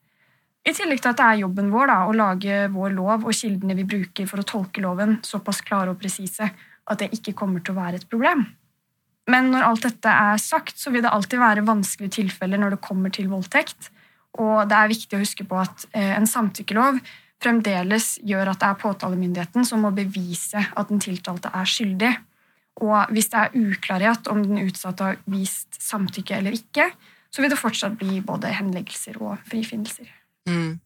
I 0.66 0.74
tillegg 0.74 0.98
til 0.98 1.12
at 1.12 1.18
det 1.20 1.26
er 1.26 1.42
jobben 1.44 1.68
vår 1.70 1.90
da, 1.92 1.96
å 2.08 2.14
lage 2.16 2.62
vår 2.74 2.94
lov 2.96 3.26
og 3.28 3.34
kildene 3.38 3.76
vi 3.78 3.86
bruker 3.86 4.26
for 4.26 4.42
å 4.42 4.46
tolke 4.46 4.82
loven, 4.82 5.20
såpass 5.22 5.60
klare 5.66 5.92
og 5.92 6.00
presise 6.00 6.48
at 6.86 7.02
det 7.02 7.12
ikke 7.14 7.36
kommer 7.38 7.62
til 7.62 7.76
å 7.76 7.80
være 7.80 8.00
et 8.00 8.08
problem. 8.10 8.42
Men 9.30 9.50
når 9.52 9.66
alt 9.66 9.86
dette 9.86 10.10
er 10.10 10.40
sagt, 10.42 10.74
så 10.78 10.90
vil 10.94 11.04
det 11.04 11.12
alltid 11.14 11.38
være 11.42 11.66
vanskelige 11.66 12.18
tilfeller 12.18 12.62
når 12.62 12.76
det 12.76 12.82
kommer 12.82 13.14
til 13.14 13.30
voldtekt. 13.30 13.92
Og 14.42 14.66
det 14.70 14.76
er 14.78 14.90
viktig 14.90 15.18
å 15.18 15.22
huske 15.22 15.46
på 15.48 15.58
at 15.58 15.86
eh, 15.92 16.12
en 16.14 16.28
samtykkelov 16.30 17.00
fremdeles 17.42 18.16
gjør 18.26 18.52
at 18.52 18.62
det 18.62 18.68
er 18.68 18.82
påtalemyndigheten 18.82 19.66
som 19.68 19.82
må 19.86 19.92
bevise 19.94 20.62
at 20.66 20.92
den 20.92 21.02
tiltalte 21.02 21.50
er 21.54 21.70
skyldig. 21.70 22.12
Og 22.82 23.14
hvis 23.14 23.30
det 23.32 23.40
er 23.40 23.56
uklarhet 23.56 24.30
om 24.32 24.42
den 24.44 24.62
utsatte 24.66 25.10
har 25.12 25.18
vist 25.30 25.78
samtykke 25.80 26.38
eller 26.38 26.58
ikke, 26.58 26.90
så 27.30 27.42
vil 27.42 27.52
det 27.52 27.60
fortsatt 27.60 27.98
bli 27.98 28.20
både 28.24 28.52
henleggelser 28.56 29.18
og 29.22 29.40
frifinnelser. 29.48 30.10
Mm. 30.48 30.76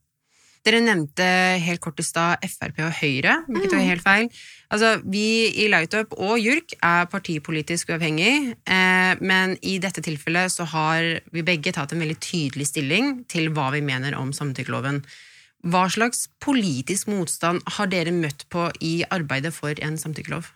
Dere 0.61 0.83
nevnte 0.85 1.27
helt 1.65 1.81
kort 1.81 2.01
i 2.03 2.05
stad 2.05 2.43
Frp 2.45 2.83
og 2.85 2.93
Høyre, 2.99 3.39
hvilket 3.47 3.73
var 3.73 3.81
mm. 3.81 3.89
helt 3.89 4.05
feil. 4.05 4.27
Altså, 4.69 4.91
Vi 5.09 5.25
i 5.63 5.71
Lightup 5.73 6.13
og 6.19 6.37
JURK 6.37 6.75
er 6.85 7.09
partipolitisk 7.09 7.95
uavhengig, 7.95 8.53
eh, 8.69 9.15
men 9.25 9.57
i 9.65 9.79
dette 9.81 10.05
tilfellet 10.05 10.53
så 10.53 10.69
har 10.69 11.23
vi 11.33 11.47
begge 11.47 11.73
tatt 11.73 11.95
en 11.97 12.05
veldig 12.05 12.19
tydelig 12.21 12.69
stilling 12.69 13.23
til 13.33 13.49
hva 13.57 13.71
vi 13.73 13.81
mener 13.81 14.19
om 14.19 14.35
samtykkeloven. 14.37 15.01
Hva 15.65 15.87
slags 15.93 16.27
politisk 16.45 17.09
motstand 17.09 17.65
har 17.79 17.89
dere 17.93 18.13
møtt 18.13 18.45
på 18.53 18.69
i 18.85 19.01
arbeidet 19.09 19.53
for 19.57 19.73
en 19.81 19.97
samtykkelov? 20.01 20.53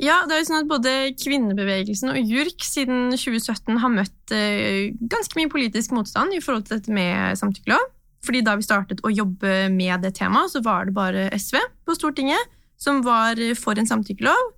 Ja, 0.00 0.22
det 0.28 0.34
er 0.34 0.42
jo 0.42 0.48
sånn 0.50 0.64
at 0.64 0.68
Både 0.68 0.94
kvinnebevegelsen 1.16 2.12
og 2.12 2.20
JURK 2.20 2.64
siden 2.64 3.12
2017 3.16 3.80
har 3.80 3.92
møtt 3.92 4.32
eh, 4.36 4.96
ganske 5.12 5.36
mye 5.38 5.52
politisk 5.52 5.92
motstand 5.96 6.36
i 6.36 6.40
forhold 6.44 6.66
til 6.68 6.80
dette 6.80 6.92
med 6.92 7.36
samtykkelov. 7.40 7.84
Fordi 8.26 8.42
Da 8.42 8.56
vi 8.58 8.66
startet 8.66 9.02
å 9.06 9.12
jobbe 9.12 9.68
med 9.70 10.02
det 10.02 10.16
temaet, 10.18 10.50
så 10.52 10.62
var 10.64 10.88
det 10.88 10.96
bare 10.96 11.28
SV 11.36 11.60
på 11.86 11.94
Stortinget 11.94 12.52
som 12.76 13.00
var 13.06 13.38
for 13.56 13.78
en 13.78 13.88
samtykkelov. 13.88 14.50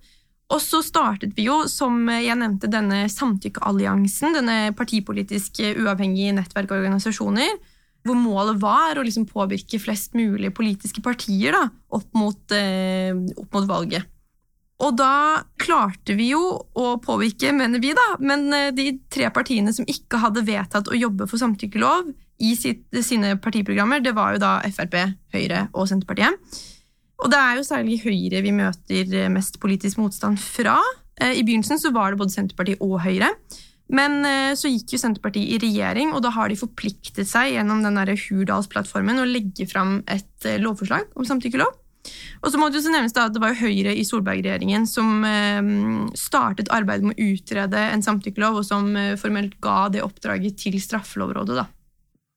Og 0.49 0.61
så 0.63 0.81
startet 0.81 1.35
vi 1.37 1.45
jo, 1.45 1.61
som 1.69 2.07
jeg 2.09 2.37
nevnte, 2.39 2.69
denne 2.71 3.03
samtykkealliansen, 3.13 4.39
denne 4.39 4.57
partipolitisk 4.77 5.61
uavhengige 5.77 6.33
nettverk 6.39 6.71
og 6.73 6.81
organisasjoner, 6.81 7.59
hvor 8.07 8.17
målet 8.17 8.57
var 8.61 8.97
å 8.97 9.03
liksom 9.05 9.27
påvirke 9.29 9.79
flest 9.81 10.15
mulig 10.17 10.49
politiske 10.57 11.03
partier 11.05 11.53
da, 11.53 11.67
opp, 11.93 12.07
mot, 12.17 12.55
eh, 12.55 13.13
opp 13.37 13.59
mot 13.59 13.67
valget. 13.69 14.07
Og 14.79 14.95
da 14.95 15.43
klarte 15.59 16.15
vi 16.15 16.31
jo 16.31 16.41
å 16.57 16.95
påvirke, 17.03 17.51
mener 17.53 17.83
vi, 17.83 17.91
da, 17.93 18.07
men 18.23 18.47
eh, 18.55 18.71
de 18.73 18.93
tre 19.11 19.29
partiene 19.35 19.75
som 19.75 19.85
ikke 19.91 20.21
hadde 20.23 20.47
vedtatt 20.47 20.89
å 20.89 20.97
jobbe 20.97 21.27
for 21.29 21.41
samtykkelov 21.41 22.09
i 22.39 22.55
sitt, 22.55 22.85
sine 23.05 23.35
partiprogrammer, 23.41 24.03
det 24.03 24.15
var 24.17 24.35
jo 24.35 24.43
da 24.43 24.57
Frp, 24.71 24.97
Høyre 25.35 25.67
og 25.73 25.89
Senterpartiet. 25.91 26.59
Og 27.19 27.31
det 27.31 27.39
er 27.39 27.57
jo 27.59 27.65
særlig 27.67 27.99
Høyre 28.05 28.43
vi 28.45 28.53
møter 28.55 29.15
mest 29.33 29.59
politisk 29.59 29.99
motstand 29.99 30.39
fra. 30.39 30.77
Eh, 31.19 31.35
I 31.39 31.43
begynnelsen 31.43 31.81
så 31.81 31.91
var 31.95 32.13
det 32.13 32.21
både 32.21 32.35
Senterpartiet 32.35 32.79
og 32.85 33.01
Høyre. 33.03 33.33
Men 33.91 34.21
eh, 34.27 34.53
så 34.55 34.71
gikk 34.71 34.95
jo 34.95 35.01
Senterpartiet 35.01 35.57
i 35.57 35.59
regjering, 35.65 36.13
og 36.13 36.23
da 36.23 36.31
har 36.35 36.47
de 36.47 36.59
forpliktet 36.59 37.27
seg 37.27 37.55
gjennom 37.55 37.83
den 37.83 37.99
Hurdalsplattformen 37.99 39.19
å 39.19 39.27
legge 39.27 39.67
fram 39.67 39.99
et 40.07 40.49
lovforslag 40.61 41.11
om 41.19 41.27
samtykkelov. 41.27 41.75
Og 42.39 42.51
så 42.51 42.59
må 42.59 42.69
det 42.69 42.79
jo 42.79 42.93
nevnes 42.93 43.13
da 43.15 43.25
at 43.27 43.35
det 43.35 43.41
var 43.43 43.53
jo 43.53 43.65
Høyre 43.65 43.93
i 43.97 44.05
Solberg-regjeringen 44.07 44.87
som 44.89 45.25
eh, 45.27 45.59
startet 46.17 46.71
arbeidet 46.73 47.09
med 47.09 47.19
å 47.19 47.33
utrede 47.33 47.81
en 47.89 48.05
samtykkelov, 48.05 48.61
og 48.61 48.67
som 48.67 48.93
eh, 48.95 49.17
formelt 49.19 49.57
ga 49.63 49.89
det 49.91 50.05
oppdraget 50.05 50.59
til 50.63 50.79
Straffelovrådet. 50.81 51.59
da. 51.59 51.67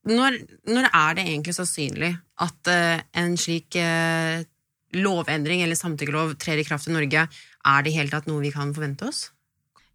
Når, 0.08 0.38
når, 0.66 0.88
er 0.88 1.14
det 1.14 1.26
egentlig 1.28 1.54
sannsynlig 1.54 2.10
at 2.42 2.70
uh, 2.72 3.02
en 3.22 3.36
slik 3.38 3.76
uh, 3.78 4.42
lovendring 4.98 5.62
eller 5.62 5.78
samtykkelov 5.78 6.34
trer 6.42 6.58
i 6.58 6.66
kraft 6.66 6.90
i 6.90 6.96
Norge? 6.96 7.28
Er 7.62 7.84
det 7.84 7.92
i 7.92 7.96
hele 7.96 8.10
tatt 8.10 8.26
noe 8.30 8.42
vi 8.42 8.50
kan 8.54 8.74
forvente 8.74 9.06
oss? 9.08 9.28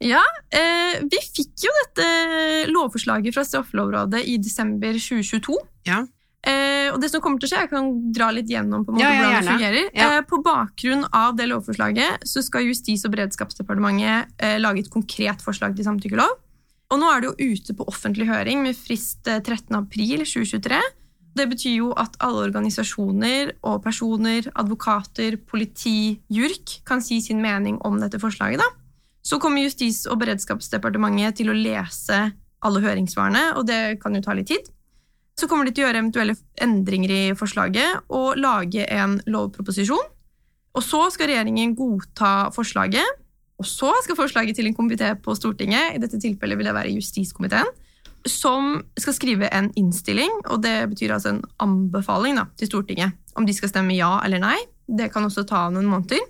Ja, 0.04 0.22
eh, 0.54 1.00
vi 1.10 1.20
fikk 1.34 1.64
jo 1.66 1.72
dette 1.80 2.06
lovforslaget 2.70 3.34
fra 3.34 3.44
Straffelovrådet 3.48 4.22
i 4.30 4.38
desember 4.38 4.94
2022. 4.94 5.58
Ja. 5.90 6.04
Eh, 6.48 6.88
og 6.94 7.02
det 7.02 7.10
som 7.12 7.22
kommer 7.24 7.42
til 7.42 7.50
å 7.50 7.52
skje, 7.52 7.64
Jeg 7.66 7.72
kan 7.72 7.88
dra 8.14 8.30
litt 8.32 8.48
gjennom 8.48 8.86
på 8.86 8.94
en 8.94 9.00
måte 9.00 9.08
ja, 9.08 9.16
hvordan 9.18 9.42
det 9.42 9.56
fungerer. 9.56 9.90
Ja. 9.98 10.10
Eh, 10.18 10.22
på 10.30 10.40
bakgrunn 10.46 11.04
av 11.12 11.36
det 11.36 11.50
lovforslaget 11.50 12.28
så 12.30 12.44
skal 12.46 12.70
Justis- 12.70 13.04
og 13.06 13.16
beredskapsdepartementet 13.16 14.38
eh, 14.38 14.58
lage 14.62 14.86
et 14.86 14.94
konkret 14.94 15.42
forslag 15.44 15.76
til 15.76 15.88
samtykkelov. 15.90 16.38
Og 16.88 17.02
Nå 17.02 17.10
er 17.12 17.24
det 17.24 17.30
jo 17.30 17.52
ute 17.52 17.76
på 17.76 17.88
offentlig 17.92 18.30
høring 18.30 18.62
med 18.64 18.78
frist 18.80 19.28
13.4.2023. 19.28 20.72
Eh, 20.78 20.94
det 21.38 21.46
betyr 21.52 21.76
jo 21.76 21.92
at 22.00 22.16
alle 22.24 22.48
organisasjoner 22.48 23.52
og 23.68 23.82
personer, 23.84 24.48
advokater, 24.58 25.38
politi, 25.38 26.18
JURK 26.34 26.80
kan 26.88 27.04
si 27.04 27.20
sin 27.22 27.44
mening 27.44 27.78
om 27.86 28.00
dette 28.02 28.22
forslaget. 28.22 28.64
da. 28.64 28.70
Så 29.22 29.40
kommer 29.44 29.62
Justis- 29.62 30.08
og 30.10 30.22
beredskapsdepartementet 30.24 31.36
til 31.36 31.52
å 31.52 31.58
lese 31.58 32.32
alle 32.64 32.82
høringssvarene, 32.82 33.58
og 33.60 33.68
det 33.68 34.00
kan 34.02 34.16
jo 34.16 34.24
ta 34.24 34.34
litt 34.34 34.48
tid. 34.48 34.72
Så 35.38 35.46
kommer 35.48 35.68
de 35.68 35.76
til 35.76 35.84
å 35.84 35.90
gjøre 35.90 36.02
eventuelle 36.02 36.38
endringer 36.64 37.12
i 37.14 37.24
forslaget 37.38 38.08
og 38.10 38.40
lage 38.40 38.88
en 38.90 39.20
lovproposisjon. 39.28 40.08
Og 40.74 40.86
så 40.86 41.04
skal 41.14 41.30
regjeringen 41.30 41.76
godta 41.78 42.50
forslaget, 42.56 43.06
og 43.58 43.66
så 43.66 43.90
skal 44.06 44.18
forslaget 44.20 44.58
til 44.58 44.70
en 44.70 44.76
komité 44.78 45.10
på 45.18 45.34
Stortinget, 45.36 45.96
i 45.96 46.02
dette 46.02 46.20
tilfellet 46.22 46.60
vil 46.60 46.70
det 46.70 46.76
være 46.78 46.94
justiskomiteen, 46.94 47.70
som 48.28 48.82
skal 49.00 49.16
skrive 49.16 49.50
en 49.54 49.70
innstilling, 49.80 50.32
og 50.52 50.62
det 50.64 50.76
betyr 50.92 51.16
altså 51.16 51.34
en 51.34 51.44
anbefaling 51.64 52.38
da, 52.38 52.48
til 52.60 52.70
Stortinget 52.70 53.16
om 53.38 53.46
de 53.46 53.54
skal 53.56 53.72
stemme 53.72 53.96
ja 53.98 54.18
eller 54.26 54.42
nei. 54.42 54.58
Det 54.88 55.12
kan 55.14 55.26
også 55.28 55.46
ta 55.48 55.68
noen 55.74 55.88
måneder. 55.90 56.24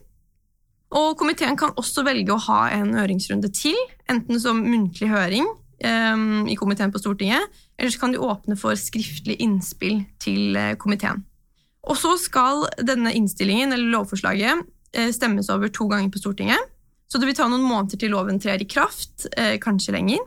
Og 0.98 1.18
komiteen 1.20 1.58
kan 1.60 1.76
også 1.80 2.04
velge 2.08 2.34
å 2.34 2.44
ha 2.48 2.60
en 2.76 2.94
høringsrunde 2.96 3.50
til, 3.56 3.76
enten 4.12 4.40
som 4.40 4.62
muntlig 4.64 5.10
høring 5.12 5.48
um, 5.48 6.46
i 6.48 6.56
komiteen 6.60 6.94
på 6.94 7.02
Stortinget, 7.02 7.44
eller 7.78 7.92
så 7.92 8.04
kan 8.04 8.16
de 8.16 8.24
åpne 8.24 8.56
for 8.60 8.78
skriftlig 8.80 9.36
innspill 9.44 10.02
til 10.24 10.56
uh, 10.56 10.76
komiteen. 10.80 11.26
Og 11.88 12.00
så 12.00 12.16
skal 12.20 12.66
denne 12.88 13.14
innstillingen, 13.16 13.76
eller 13.76 13.92
lovforslaget, 13.98 14.64
uh, 14.96 15.10
stemmes 15.16 15.52
over 15.52 15.72
to 15.72 15.90
ganger 15.92 16.12
på 16.14 16.24
Stortinget. 16.24 16.72
Så 17.08 17.20
det 17.20 17.30
vil 17.30 17.38
ta 17.38 17.48
noen 17.48 17.66
måneder 17.66 18.00
til 18.02 18.12
loven 18.12 18.40
trer 18.44 18.62
i 18.64 18.68
kraft, 18.70 19.30
uh, 19.38 19.56
kanskje 19.64 19.96
lenger. 19.96 20.24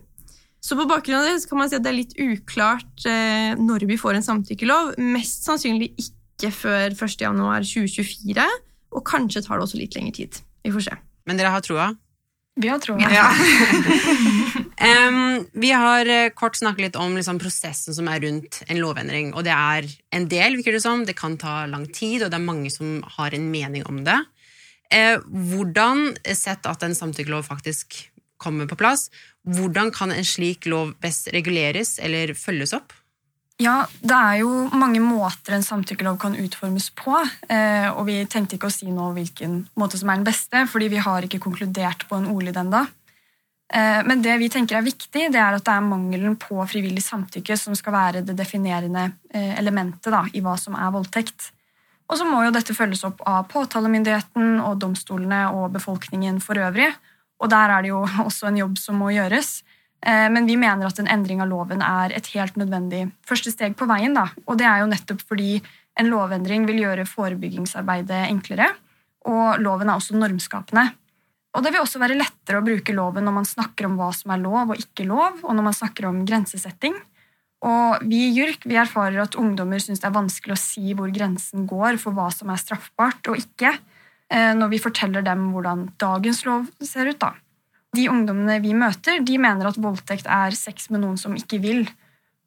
Så 0.61 0.77
på 0.77 0.89
bakgrunn 0.89 1.23
av 1.23 1.29
det 1.29 1.49
kan 1.49 1.61
man 1.61 1.71
si 1.73 1.79
at 1.79 1.85
det 1.85 1.89
er 1.89 1.97
litt 2.03 2.19
uklart 2.21 3.07
når 3.57 3.87
vi 3.89 3.97
får 3.97 4.19
en 4.19 4.27
samtykkelov. 4.27 4.91
Mest 5.01 5.47
sannsynlig 5.49 5.89
ikke 5.97 6.51
før 6.53 6.93
1.1.2024, 6.93 8.45
og 8.93 9.07
kanskje 9.09 9.41
tar 9.47 9.57
det 9.57 9.65
også 9.65 9.81
litt 9.81 9.97
lengre 9.97 10.13
tid. 10.19 10.37
Vi 10.61 10.75
får 10.75 10.85
se. 10.91 10.99
Men 11.25 11.41
dere 11.41 11.55
har 11.55 11.65
troa? 11.65 11.89
Vi 12.61 12.69
har 12.69 12.81
troa. 12.83 13.09
Ja. 13.13 13.31
um, 15.09 15.47
vi 15.63 15.71
har 15.71 16.09
eh, 16.11 16.33
kort 16.35 16.59
snakket 16.59 16.89
litt 16.89 16.99
om 17.01 17.15
liksom, 17.17 17.39
prosessen 17.41 17.97
som 17.97 18.09
er 18.11 18.21
rundt 18.25 18.61
en 18.67 18.81
lovendring. 18.83 19.33
Og 19.35 19.47
det 19.47 19.55
er 19.55 19.87
en 20.17 20.27
del, 20.31 20.59
virker 20.59 20.77
det 20.77 20.83
som. 20.85 21.07
Det 21.07 21.17
kan 21.19 21.39
ta 21.41 21.65
lang 21.71 21.87
tid, 21.89 22.25
og 22.25 22.33
det 22.33 22.41
er 22.41 22.45
mange 22.45 22.73
som 22.75 22.99
har 23.17 23.37
en 23.37 23.49
mening 23.53 23.87
om 23.89 24.03
det. 24.07 24.19
Eh, 24.91 25.19
hvordan, 25.23 26.17
sett 26.35 26.67
at 26.67 26.83
en 26.83 26.97
samtykkelov 26.99 27.47
faktisk 27.47 27.95
kommer 28.41 28.67
på 28.67 28.79
plass, 28.81 29.09
hvordan 29.47 29.93
kan 29.95 30.11
en 30.13 30.27
slik 30.27 30.67
lov 30.67 30.97
best 31.03 31.31
reguleres 31.35 31.99
eller 32.03 32.35
følges 32.35 32.75
opp? 32.77 32.93
Ja, 33.61 33.85
Det 34.01 34.17
er 34.17 34.39
jo 34.41 34.71
mange 34.73 35.03
måter 35.05 35.53
en 35.53 35.63
samtykkelov 35.63 36.17
kan 36.19 36.35
utformes 36.35 36.89
på. 36.97 37.13
Eh, 37.49 37.91
og 37.93 38.07
vi 38.09 38.25
tenkte 38.25 38.57
ikke 38.57 38.71
å 38.71 38.73
si 38.73 38.89
nå 38.89 39.11
hvilken 39.13 39.67
måte 39.77 40.01
som 40.01 40.09
er 40.09 40.17
den 40.17 40.25
beste, 40.25 40.65
fordi 40.67 40.89
vi 40.89 41.03
har 41.05 41.23
ikke 41.23 41.43
konkludert 41.45 42.07
på 42.09 42.17
en 42.17 42.31
ordlyd 42.33 42.57
ennå. 42.57 42.87
Eh, 43.71 44.01
men 44.09 44.25
det 44.25 44.39
vi 44.41 44.49
tenker 44.49 44.81
er 44.81 44.89
viktig, 44.89 45.29
det 45.29 45.39
er 45.39 45.59
at 45.59 45.65
det 45.69 45.77
er 45.77 45.85
mangelen 45.85 46.39
på 46.41 46.57
frivillig 46.67 47.05
samtykke 47.05 47.59
som 47.61 47.77
skal 47.77 47.93
være 47.93 48.25
det 48.25 48.39
definerende 48.41 49.11
elementet 49.31 50.09
da, 50.11 50.25
i 50.33 50.41
hva 50.41 50.57
som 50.59 50.75
er 50.75 50.91
voldtekt. 50.97 51.53
Og 52.11 52.19
så 52.19 52.27
må 52.27 52.43
jo 52.43 52.55
dette 52.55 52.75
følges 52.75 53.05
opp 53.07 53.23
av 53.29 53.47
påtalemyndigheten 53.53 54.59
og 54.65 54.81
domstolene 54.83 55.45
og 55.55 55.71
befolkningen 55.77 56.41
for 56.43 56.59
øvrig. 56.59 56.91
Og 57.41 57.51
der 57.53 57.73
er 57.77 57.85
det 57.85 57.93
jo 57.93 58.03
også 58.27 58.51
en 58.51 58.59
jobb 58.61 58.79
som 58.83 58.99
må 59.01 59.13
gjøres. 59.15 59.61
Eh, 60.03 60.27
men 60.33 60.49
vi 60.49 60.59
mener 60.61 60.89
at 60.89 60.99
en 61.01 61.11
endring 61.11 61.43
av 61.45 61.51
loven 61.51 61.85
er 61.85 62.17
et 62.17 62.33
helt 62.35 62.57
nødvendig 62.59 63.07
første 63.27 63.53
steg 63.55 63.77
på 63.79 63.89
veien. 63.91 64.17
Da. 64.17 64.27
Og 64.47 64.59
det 64.59 64.67
er 64.67 64.83
jo 64.83 64.91
nettopp 64.91 65.23
fordi 65.29 65.61
en 66.01 66.09
lovendring 66.11 66.65
vil 66.69 66.83
gjøre 66.85 67.09
forebyggingsarbeidet 67.09 68.25
enklere, 68.31 68.71
og 69.29 69.61
loven 69.61 69.91
er 69.91 69.99
også 69.99 70.17
normskapende. 70.17 70.87
Og 71.51 71.65
det 71.65 71.73
vil 71.75 71.83
også 71.83 72.01
være 72.01 72.17
lettere 72.17 72.61
å 72.61 72.65
bruke 72.65 72.95
loven 72.95 73.27
når 73.27 73.35
man 73.41 73.49
snakker 73.49 73.89
om 73.89 73.97
hva 73.99 74.13
som 74.17 74.33
er 74.33 74.41
lov 74.41 74.71
og 74.71 74.81
ikke 74.81 75.05
lov, 75.09 75.43
og 75.43 75.51
når 75.51 75.67
man 75.67 75.77
snakker 75.77 76.07
om 76.09 76.23
grensesetting. 76.25 76.95
Og 77.67 78.05
vi 78.09 78.23
i 78.25 78.33
JURK 78.33 78.65
vi 78.71 78.79
erfarer 78.81 79.21
at 79.21 79.37
ungdommer 79.37 79.83
syns 79.83 80.01
det 80.01 80.09
er 80.09 80.17
vanskelig 80.17 80.57
å 80.57 80.61
si 80.61 80.95
hvor 80.97 81.11
grensen 81.13 81.67
går 81.69 81.99
for 82.01 82.17
hva 82.17 82.31
som 82.33 82.53
er 82.53 82.61
straffbart 82.61 83.29
og 83.29 83.41
ikke, 83.43 83.75
eh, 84.33 84.53
når 84.57 84.73
vi 84.73 84.81
forteller 84.81 85.25
dem 85.27 85.51
hvordan 85.53 85.91
dagens 86.01 86.45
lov 86.49 86.71
ser 86.81 87.13
ut. 87.13 87.19
da. 87.21 87.35
De 87.97 88.07
ungdommene 88.09 88.61
vi 88.63 88.73
møter, 88.73 89.21
de 89.21 89.37
mener 89.39 89.69
at 89.69 89.81
voldtekt 89.81 90.31
er 90.31 90.57
sex 90.57 90.89
med 90.91 91.03
noen 91.05 91.19
som 91.21 91.37
ikke 91.37 91.61
vil. 91.61 91.85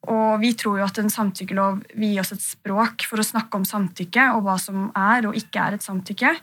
Og 0.09 0.41
vi 0.41 0.51
tror 0.59 0.79
jo 0.79 0.87
at 0.87 0.97
en 0.99 1.11
samtykkelov 1.11 1.83
vil 1.93 2.15
gi 2.15 2.19
oss 2.19 2.33
et 2.35 2.43
språk 2.43 3.05
for 3.07 3.21
å 3.21 3.27
snakke 3.27 3.59
om 3.59 3.67
samtykke 3.67 4.31
og 4.35 4.43
hva 4.47 4.57
som 4.59 4.89
er 4.97 5.29
og 5.29 5.37
ikke 5.39 5.61
er 5.61 5.77
et 5.77 5.85
samtykke, 5.85 6.33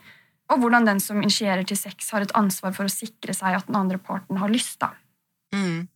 og 0.50 0.62
hvordan 0.62 0.86
den 0.88 1.00
som 1.02 1.20
initierer 1.20 1.66
til 1.68 1.78
sex, 1.78 2.08
har 2.10 2.24
et 2.24 2.34
ansvar 2.38 2.72
for 2.74 2.88
å 2.88 2.92
sikre 2.92 3.34
seg 3.36 3.58
at 3.58 3.68
den 3.68 3.78
andre 3.78 4.00
parten 4.02 4.40
har 4.40 4.50
lyst. 4.50 4.78
da. 4.80 4.94
Mm. 5.54 5.88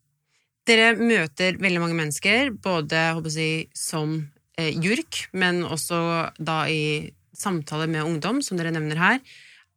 Dere 0.65 0.95
møter 0.97 1.59
veldig 1.61 1.81
mange 1.83 1.99
mennesker, 1.99 2.55
både 2.65 3.01
jeg, 3.37 3.67
som 3.77 4.17
eh, 4.57 4.73
JURK, 4.73 5.27
men 5.37 5.63
også 5.65 5.99
da 6.39 6.63
i 6.73 7.13
samtale 7.37 7.89
med 7.91 8.07
ungdom, 8.07 8.41
som 8.43 8.57
dere 8.57 8.73
nevner 8.73 9.01
her. 9.01 9.19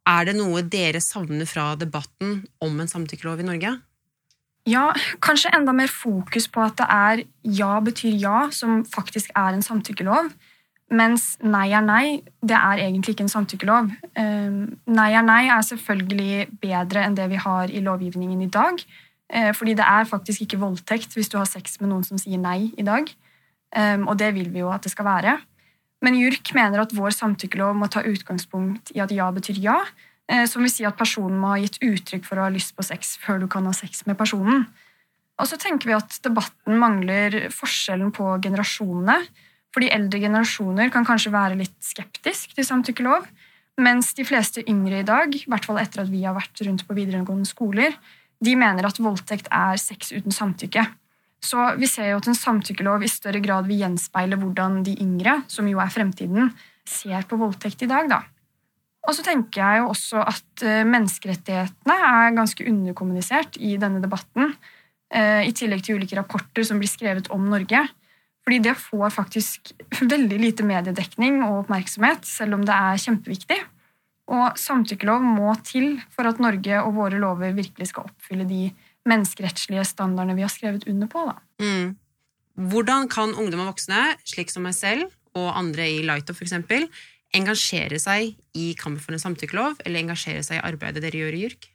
Er 0.08 0.24
det 0.24 0.38
noe 0.38 0.62
dere 0.64 1.02
savner 1.04 1.48
fra 1.48 1.74
debatten 1.76 2.46
om 2.64 2.80
en 2.80 2.88
samtykkelov 2.88 3.42
i 3.42 3.48
Norge? 3.50 3.74
Ja, 4.68 4.90
kanskje 5.24 5.52
enda 5.56 5.72
mer 5.76 5.88
fokus 5.92 6.48
på 6.52 6.62
at 6.64 6.76
det 6.80 6.86
er 6.92 7.24
ja 7.56 7.72
betyr 7.84 8.16
ja, 8.20 8.38
som 8.52 8.82
faktisk 8.88 9.32
er 9.36 9.56
en 9.56 9.64
samtykkelov. 9.64 10.32
Mens 10.88 11.34
nei 11.44 11.66
er 11.76 11.84
nei, 11.84 12.04
det 12.40 12.56
er 12.56 12.80
egentlig 12.80 13.14
ikke 13.14 13.26
en 13.26 13.32
samtykkelov. 13.32 13.90
Ehm, 14.16 14.78
nei 14.88 15.10
er 15.12 15.24
nei 15.24 15.42
er 15.52 15.64
selvfølgelig 15.64 16.48
bedre 16.62 17.04
enn 17.04 17.16
det 17.16 17.28
vi 17.32 17.40
har 17.44 17.68
i 17.68 17.82
lovgivningen 17.84 18.44
i 18.44 18.50
dag. 18.52 18.80
Eh, 19.28 19.52
fordi 19.52 19.76
det 19.76 19.84
er 19.84 20.08
faktisk 20.08 20.46
ikke 20.46 20.60
voldtekt 20.62 21.14
hvis 21.16 21.28
du 21.28 21.36
har 21.36 21.48
sex 21.48 21.76
med 21.82 21.90
noen 21.92 22.04
som 22.06 22.20
sier 22.20 22.40
nei 22.40 22.72
i 22.78 22.86
dag. 22.86 23.10
Ehm, 23.76 24.06
og 24.08 24.16
det 24.20 24.32
vil 24.34 24.50
vi 24.52 24.62
jo 24.62 24.72
at 24.72 24.86
det 24.86 24.92
skal 24.94 25.08
være. 25.08 25.38
Men 26.04 26.16
JURK 26.16 26.54
mener 26.56 26.80
at 26.80 26.94
vår 26.94 27.12
samtykkelov 27.16 27.74
må 27.76 27.88
ta 27.90 28.04
utgangspunkt 28.06 28.92
i 28.94 29.02
at 29.02 29.12
ja 29.12 29.26
betyr 29.34 29.58
ja, 29.60 29.78
eh, 30.30 30.46
som 30.46 30.62
vil 30.62 30.72
si 30.72 30.86
at 30.86 30.96
personen 30.96 31.40
må 31.40 31.52
ha 31.52 31.58
gitt 31.60 31.80
uttrykk 31.82 32.24
for 32.24 32.38
å 32.38 32.46
ha 32.46 32.54
lyst 32.54 32.76
på 32.76 32.86
sex 32.86 33.16
før 33.20 33.42
du 33.42 33.48
kan 33.50 33.66
ha 33.66 33.74
sex 33.76 34.06
med 34.06 34.16
personen. 34.16 34.68
Og 35.38 35.46
så 35.46 35.58
tenker 35.60 35.90
vi 35.90 35.98
at 35.98 36.16
debatten 36.24 36.78
mangler 36.80 37.50
forskjellen 37.54 38.10
på 38.14 38.30
generasjonene. 38.42 39.20
Fordi 39.74 39.90
eldre 39.92 40.20
generasjoner 40.22 40.88
kan 40.90 41.04
kanskje 41.06 41.34
være 41.34 41.58
litt 41.60 41.76
skeptisk 41.84 42.54
til 42.56 42.66
samtykkelov, 42.66 43.26
mens 43.78 44.14
de 44.16 44.24
fleste 44.26 44.64
yngre 44.64 45.02
i 45.02 45.06
dag, 45.06 45.34
i 45.36 45.44
hvert 45.46 45.68
fall 45.68 45.78
etter 45.78 46.02
at 46.02 46.10
vi 46.10 46.24
har 46.24 46.34
vært 46.34 46.64
rundt 46.66 46.86
på 46.88 46.96
videregående 46.96 47.46
skoler, 47.46 47.92
de 48.44 48.54
mener 48.58 48.86
at 48.86 49.00
voldtekt 49.02 49.50
er 49.50 49.78
sex 49.80 50.12
uten 50.14 50.34
samtykke. 50.34 50.84
Så 51.42 51.62
vi 51.78 51.86
ser 51.90 52.10
jo 52.12 52.18
at 52.18 52.26
en 52.30 52.38
samtykkelov 52.38 53.04
i 53.06 53.10
større 53.10 53.42
grad 53.42 53.68
vil 53.68 53.82
gjenspeile 53.84 54.38
hvordan 54.40 54.80
de 54.86 54.96
yngre, 55.02 55.40
som 55.50 55.68
jo 55.70 55.78
er 55.82 55.92
fremtiden, 55.94 56.50
ser 56.88 57.26
på 57.28 57.38
voldtekt 57.38 57.84
i 57.86 57.90
dag. 57.90 58.08
da. 58.10 58.22
Og 59.06 59.14
så 59.16 59.24
tenker 59.24 59.62
jeg 59.62 59.80
jo 59.80 59.92
også 59.92 60.24
at 60.26 60.64
eh, 60.66 60.84
menneskerettighetene 60.88 61.94
er 62.10 62.34
ganske 62.36 62.66
underkommunisert 62.68 63.56
i 63.62 63.76
denne 63.80 64.02
debatten, 64.02 64.52
eh, 65.14 65.46
i 65.48 65.54
tillegg 65.56 65.84
til 65.84 66.00
ulike 66.00 66.18
rapporter 66.18 66.66
som 66.66 66.80
blir 66.80 66.90
skrevet 66.90 67.30
om 67.32 67.46
Norge. 67.48 67.86
Fordi 68.44 68.58
det 68.64 68.76
får 68.80 69.14
faktisk 69.14 69.72
veldig 70.12 70.40
lite 70.42 70.66
mediedekning 70.66 71.42
og 71.46 71.64
oppmerksomhet, 71.64 72.26
selv 72.28 72.58
om 72.58 72.66
det 72.66 72.74
er 72.74 73.02
kjempeviktig. 73.06 73.60
Og 74.28 74.58
samtykkelov 74.60 75.24
må 75.24 75.54
til 75.64 75.96
for 76.12 76.28
at 76.28 76.40
Norge 76.42 76.82
og 76.82 76.96
våre 76.98 77.20
lover 77.20 77.54
virkelig 77.56 77.90
skal 77.92 78.10
oppfylle 78.10 78.44
de 78.48 78.66
menneskerettslige 79.08 79.86
standardene 79.88 80.36
vi 80.36 80.44
har 80.44 80.52
skrevet 80.52 80.84
under 80.90 81.08
på. 81.10 81.22
Mm. 81.62 81.94
Hvordan 82.68 83.08
kan 83.08 83.36
ungdom 83.38 83.62
og 83.64 83.72
voksne, 83.72 84.02
slik 84.26 84.52
som 84.52 84.66
meg 84.66 84.76
selv 84.76 85.08
og 85.38 85.52
andre 85.56 85.86
i 85.86 86.02
Lighto 86.04 86.34
f.eks., 86.34 86.56
engasjere 87.36 88.00
seg 88.00 88.34
i 88.56 88.72
kampen 88.78 89.02
for 89.02 89.14
en 89.14 89.22
samtykkelov, 89.22 89.78
eller 89.84 90.00
engasjere 90.00 90.42
seg 90.44 90.58
i 90.58 90.64
arbeidet 90.64 91.04
dere 91.04 91.20
gjør 91.20 91.36
i 91.36 91.42
JURK? 91.44 91.68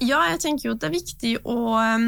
Ja, 0.00 0.22
jeg 0.32 0.40
tenker 0.40 0.70
jo 0.70 0.74
at 0.76 0.82
det 0.82 0.88
er 0.88 0.94
viktig 0.94 1.32
å 1.44 1.56
um, 1.76 2.06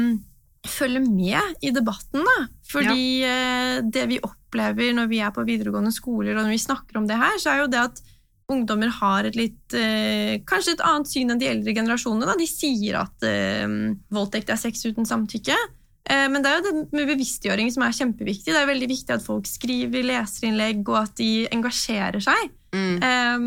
følge 0.65 1.03
med 1.05 1.61
i 1.61 1.69
debatten, 1.75 2.25
da. 2.25 2.47
Fordi 2.65 3.05
ja. 3.21 3.35
uh, 3.77 3.83
det 3.85 4.07
vi 4.09 4.17
opplever 4.25 4.95
når 4.97 5.11
vi 5.11 5.21
er 5.21 5.33
på 5.35 5.45
videregående 5.45 5.93
skoler, 5.93 6.33
og 6.33 6.47
når 6.47 6.55
vi 6.55 6.63
snakker 6.65 6.99
om 6.99 7.07
det 7.09 7.19
her, 7.21 7.37
så 7.41 7.53
er 7.53 7.63
jo 7.63 7.69
det 7.71 7.83
at 7.83 8.03
ungdommer 8.51 8.91
har 8.99 9.27
et 9.27 9.37
litt 9.39 9.75
eh, 9.77 10.41
Kanskje 10.49 10.75
et 10.75 10.83
annet 10.83 11.09
syn 11.09 11.31
enn 11.31 11.39
de 11.41 11.47
eldre 11.51 11.75
generasjonene. 11.75 12.27
Da. 12.27 12.35
De 12.39 12.49
sier 12.49 12.99
at 12.99 13.27
eh, 13.27 13.67
voldtekt 14.13 14.51
er 14.51 14.59
sex 14.59 14.83
uten 14.89 15.07
samtykke. 15.07 15.57
Eh, 16.03 16.25
men 16.31 16.43
det 16.43 16.51
er 16.51 16.59
jo 16.59 16.65
det 16.65 16.97
med 16.97 17.11
bevisstgjøring 17.13 17.71
som 17.71 17.85
er 17.85 17.95
kjempeviktig. 17.95 18.51
Det 18.51 18.59
er 18.59 18.69
veldig 18.69 18.89
viktig 18.91 19.15
at 19.15 19.23
folk 19.23 19.47
skriver 19.47 20.07
leserinnlegg, 20.07 20.83
og 20.89 20.99
at 21.05 21.15
de 21.19 21.31
engasjerer 21.55 22.23
seg. 22.23 22.49
Mm. 22.75 22.95
Eh, 23.07 23.45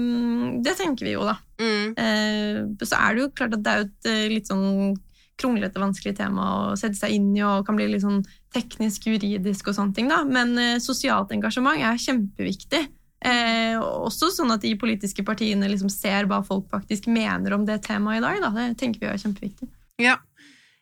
det 0.64 0.76
tenker 0.78 1.08
vi 1.08 1.16
jo, 1.16 1.26
da. 1.28 1.36
Mm. 1.60 1.96
Eh, 2.00 2.62
så 2.86 3.00
er 3.00 3.16
det 3.16 3.26
jo 3.26 3.34
klart 3.36 3.58
at 3.58 3.66
det 3.66 3.74
er 3.74 3.82
jo 3.82 3.90
et 3.90 4.32
litt 4.32 4.52
sånn 4.52 4.96
kronglete, 5.36 5.76
vanskelig 5.76 6.14
tema 6.16 6.44
å 6.48 6.60
sette 6.80 6.96
seg 6.96 7.12
inn 7.12 7.34
i, 7.36 7.42
og 7.44 7.66
kan 7.66 7.76
bli 7.76 7.90
litt 7.90 8.06
sånn 8.06 8.22
teknisk, 8.56 9.10
juridisk 9.10 9.68
og 9.68 9.76
sånne 9.76 9.92
ting, 9.98 10.08
da. 10.08 10.22
Men 10.24 10.80
sosialt 10.80 11.34
engasjement 11.36 11.76
er 11.76 12.00
kjempeviktig. 12.00 12.86
Eh, 13.26 13.74
også 13.80 14.30
sånn 14.30 14.52
at 14.54 14.62
de 14.62 14.74
politiske 14.78 15.24
partiene 15.26 15.66
liksom 15.72 15.90
ser 15.90 16.28
hva 16.30 16.42
folk 16.46 16.68
faktisk 16.70 17.08
mener 17.10 17.56
om 17.58 17.66
det 17.66 17.80
temaet 17.88 18.20
i 18.20 18.24
dag. 18.28 18.40
Da. 18.44 18.52
Det 18.54 18.78
tenker 18.78 19.02
vi 19.02 19.10
er 19.10 19.18
kjempeviktig. 19.24 19.68
Ja, 20.02 20.18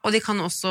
Og 0.05 0.13
de 0.13 0.19
kan 0.21 0.37
også 0.45 0.69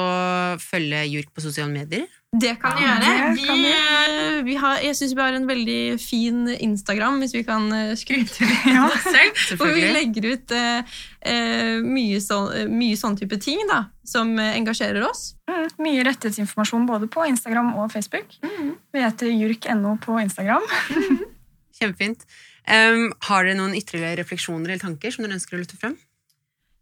følge 0.61 0.99
JURK 1.09 1.31
på 1.33 1.41
sosiale 1.41 1.71
medier? 1.73 2.03
Det 2.37 2.51
kan 2.61 2.75
de 2.77 2.83
gjøre. 2.85 3.31
Vi, 3.33 3.45
kan 3.47 3.57
vi. 3.63 3.71
eh, 3.73 4.37
vi 4.45 4.55
har, 4.61 4.77
jeg 4.85 4.93
syns 4.99 5.15
vi 5.17 5.21
har 5.23 5.33
en 5.33 5.47
veldig 5.49 5.77
fin 6.01 6.43
Instagram, 6.53 7.17
hvis 7.23 7.33
vi 7.33 7.41
kan 7.47 7.65
eh, 7.73 7.95
skryte 7.97 8.45
litt 8.45 8.67
Ja. 8.75 8.83
av 8.85 8.93
oss 8.93 9.07
selv. 9.09 9.41
Hvor 9.57 9.73
vi 9.73 9.87
legger 9.89 10.29
ut 10.35 10.53
eh, 10.53 10.93
eh, 11.25 11.81
mye, 11.81 12.21
eh, 12.21 12.69
mye 12.69 12.97
sånn 13.01 13.17
type 13.17 13.41
ting 13.41 13.65
da, 13.73 13.87
som 14.05 14.35
engasjerer 14.37 15.01
oss. 15.09 15.31
Mm, 15.49 15.65
mye 15.81 16.05
rettighetsinformasjon 16.11 16.85
både 16.93 17.09
på 17.09 17.25
Instagram 17.33 17.73
og 17.81 17.89
Facebook. 17.93 18.37
Vi 18.93 19.01
heter 19.01 19.33
jurk.no 19.33 19.97
på 20.05 20.21
Instagram. 20.21 20.69
Kjempefint. 21.79 22.25
Um, 22.69 23.09
har 23.27 23.43
dere 23.47 23.57
noen 23.59 23.75
ytterligere 23.75 24.21
refleksjoner 24.21 24.69
eller 24.71 24.79
tanker 24.83 25.11
som 25.11 25.25
dere 25.25 25.35
ønsker 25.39 25.57
å 25.57 25.61
løfte 25.63 25.79
frem? 25.81 25.97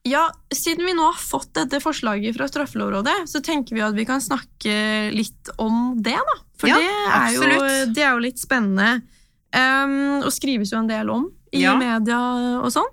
Ja, 0.06 0.28
Siden 0.54 0.86
vi 0.88 0.94
nå 0.98 1.06
har 1.12 1.20
fått 1.22 1.52
dette 1.54 1.78
forslaget 1.82 2.34
fra 2.38 2.48
Straffelovrådet, 2.50 3.28
så 3.30 3.42
tenker 3.46 3.78
vi 3.78 3.84
at 3.86 3.94
vi 3.98 4.06
kan 4.10 4.22
snakke 4.24 5.12
litt 5.14 5.52
om 5.62 5.94
det. 6.02 6.18
da. 6.18 6.38
For 6.58 6.70
Ja, 6.72 6.78
det, 6.82 6.88
er 7.18 7.36
jo, 7.36 7.60
det 7.94 8.04
er 8.06 8.16
jo 8.16 8.24
litt 8.24 8.42
spennende. 8.42 9.04
Um, 9.54 10.24
og 10.26 10.32
skrives 10.34 10.72
jo 10.74 10.80
en 10.80 10.90
del 10.90 11.10
om 11.12 11.30
i 11.54 11.62
Ja. 11.66 11.76
media 11.78 12.18
og 12.64 12.72
sånn. 12.74 12.90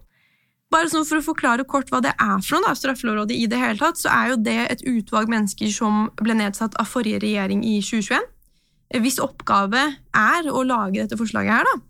Bare 0.71 0.91
sånn 0.93 1.07
For 1.09 1.17
å 1.17 1.25
forklare 1.25 1.65
kort 1.65 1.89
hva 1.89 2.03
det 2.05 2.13
er 2.21 2.41
for 2.45 2.59
noe, 2.59 2.69
da, 2.69 2.75
Straffelovrådet 2.77 3.37
i 3.39 3.47
det 3.49 3.57
hele 3.59 3.79
tatt, 3.81 3.97
så 3.97 4.11
er 4.13 4.35
jo 4.35 4.37
det 4.37 4.59
et 4.71 4.83
utvalg 4.85 5.29
mennesker 5.33 5.71
som 5.73 6.11
ble 6.21 6.35
nedsatt 6.35 6.75
av 6.77 6.85
forrige 6.91 7.23
regjering 7.25 7.63
i 7.65 7.79
2021. 7.81 8.21
Hvis 9.01 9.17
oppgave 9.21 9.97
er 10.13 10.43
å 10.53 10.61
lage 10.67 11.01
dette 11.01 11.17
forslaget 11.17 11.53
her, 11.57 11.65
da. 11.65 11.81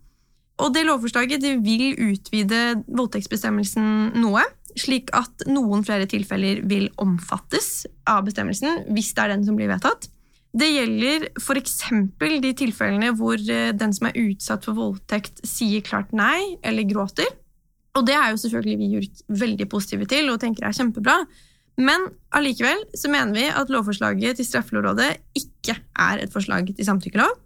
Og 0.59 0.73
det 0.75 0.85
lovforslaget 0.87 1.41
det 1.43 1.55
vil 1.63 1.93
utvide 2.09 2.61
voldtektsbestemmelsen 2.87 4.19
noe, 4.19 4.43
slik 4.79 5.11
at 5.17 5.47
noen 5.49 5.83
flere 5.87 6.07
tilfeller 6.09 6.61
vil 6.69 6.89
omfattes 7.01 7.87
av 8.09 8.25
bestemmelsen, 8.27 8.85
hvis 8.93 9.13
det 9.15 9.23
er 9.23 9.33
den 9.33 9.45
som 9.47 9.57
blir 9.59 9.71
vedtatt. 9.71 10.09
Det 10.49 10.65
gjelder 10.65 11.27
f.eks. 11.37 11.75
de 12.17 12.53
tilfellene 12.57 13.11
hvor 13.17 13.37
eh, 13.37 13.69
den 13.77 13.93
som 13.93 14.09
er 14.09 14.17
utsatt 14.17 14.65
for 14.65 14.77
voldtekt, 14.77 15.43
sier 15.45 15.83
klart 15.85 16.09
nei 16.15 16.57
eller 16.65 16.87
gråter. 16.89 17.29
Og 17.97 18.05
det 18.07 18.15
er 18.17 18.31
jo 18.31 18.41
selvfølgelig 18.41 18.79
vi 18.79 18.89
gjort 18.95 19.21
veldig 19.43 19.67
positive 19.69 20.07
til 20.09 20.31
og 20.33 20.39
tenker 20.41 20.65
er 20.65 20.75
kjempebra. 20.75 21.19
Men 21.79 22.09
allikevel 22.35 22.81
så 22.97 23.11
mener 23.11 23.35
vi 23.37 23.45
at 23.47 23.69
lovforslaget 23.71 24.39
til 24.39 24.47
Straffelovrådet 24.47 25.11
ikke 25.37 25.77
er 25.77 26.23
et 26.23 26.33
forslag 26.33 26.73
til 26.73 26.87
samtykkelov. 26.87 27.37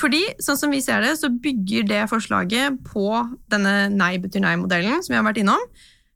Fordi, 0.00 0.22
sånn 0.40 0.58
som 0.58 0.72
vi 0.72 0.80
ser 0.82 1.02
det, 1.04 1.14
så 1.20 1.28
bygger 1.30 1.88
det 1.88 2.04
forslaget 2.10 2.80
på 2.88 3.06
denne 3.52 3.90
nei 3.92 4.14
betyr 4.22 4.42
nei-modellen 4.44 5.02
som 5.04 5.12
vi 5.12 5.18
har 5.18 5.26
vært 5.26 5.42
innom, 5.42 5.66